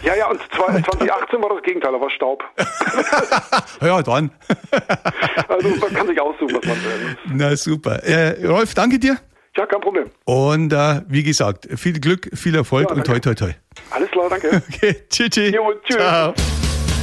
Ja, 0.02 0.14
ja, 0.16 0.28
und 0.28 0.40
zwei- 0.56 0.80
2018 0.80 1.42
war 1.42 1.50
das 1.54 1.62
Gegenteil, 1.62 1.92
da 1.92 2.00
war 2.00 2.11
Staub. 2.11 2.42
Ja, 3.83 4.02
dann. 4.02 4.30
Also 5.48 5.68
man 5.76 5.92
kann 5.94 6.06
sich 6.06 6.20
aussuchen, 6.20 6.54
was 6.56 6.64
man 6.66 6.76
will. 6.85 7.16
Na 7.33 7.56
super. 7.56 8.02
Äh, 8.04 8.46
Rolf, 8.46 8.74
danke 8.74 8.98
dir. 8.98 9.16
Ja, 9.56 9.66
kein 9.66 9.80
Problem. 9.80 10.09
Und 10.24 10.72
äh, 10.72 11.02
wie 11.09 11.22
gesagt, 11.22 11.68
viel 11.76 11.98
Glück, 12.00 12.30
viel 12.35 12.54
Erfolg 12.54 12.88
Ja, 12.88 12.96
und 12.96 13.04
toi 13.04 13.18
toi 13.18 13.35
toi. 13.35 13.52
Alles 13.90 14.11
klar, 14.11 14.28
danke. 14.30 14.62
Okay, 14.74 14.96
tschüss. 15.11 15.30
tschüss. 15.30 15.52
Jo, 15.54 15.72
tschüss. 15.85 15.96
Ciao. 15.96 16.35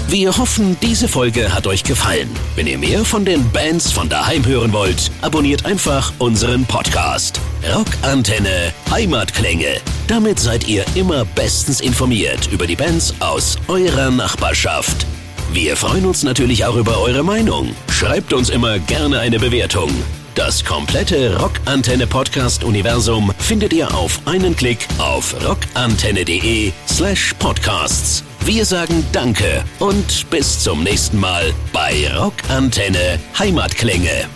Wir 0.10 0.38
hoffen, 0.38 0.78
diese 0.82 1.10
Folge 1.10 1.54
hat 1.54 1.68
euch 1.68 1.84
gefallen. 1.84 2.30
Wenn 2.56 2.66
ihr 2.66 2.78
mehr 2.78 3.04
von 3.04 3.26
den 3.26 3.50
Bands 3.52 3.92
von 3.92 4.08
daheim 4.08 4.46
hören 4.46 4.72
wollt, 4.72 5.12
abonniert 5.22 5.66
einfach 5.66 6.14
unseren 6.18 6.66
Podcast. 6.66 7.42
Rockantenne 7.76 8.72
Heimatklänge. 8.90 9.82
Damit 10.08 10.40
seid 10.40 10.66
ihr 10.66 10.86
immer 10.96 11.26
bestens 11.26 11.82
informiert 11.82 12.48
über 12.54 12.66
die 12.66 12.78
Bands 12.78 13.16
aus 13.20 13.58
eurer 13.68 14.10
Nachbarschaft. 14.10 15.06
Wir 15.52 15.76
freuen 15.76 16.06
uns 16.06 16.24
natürlich 16.24 16.64
auch 16.64 16.78
über 16.78 17.02
eure 17.02 17.24
Meinung. 17.24 17.76
Schreibt 17.90 18.32
uns 18.32 18.50
immer 18.50 18.80
gerne 18.80 19.20
eine 19.20 19.40
Bewertung. 19.40 19.92
Das 20.36 20.64
komplette 20.64 21.38
Rockantenne 21.38 22.08
Podcast 22.08 22.64
Universum 22.64 23.34
findet 23.40 23.74
ihr 23.74 23.94
auf 23.94 24.22
einen 24.24 24.56
Klick 24.56 24.88
auf 25.00 25.36
rockantenne.de 25.46 26.72
slash 26.88 27.34
podcasts. 27.40 28.24
Wir 28.48 28.64
sagen 28.64 29.06
Danke 29.12 29.66
und 29.80 30.30
bis 30.30 30.64
zum 30.64 30.82
nächsten 30.82 31.20
Mal 31.20 31.54
bei 31.74 32.10
Rockantenne 32.16 33.20
Heimatklänge. 33.38 34.30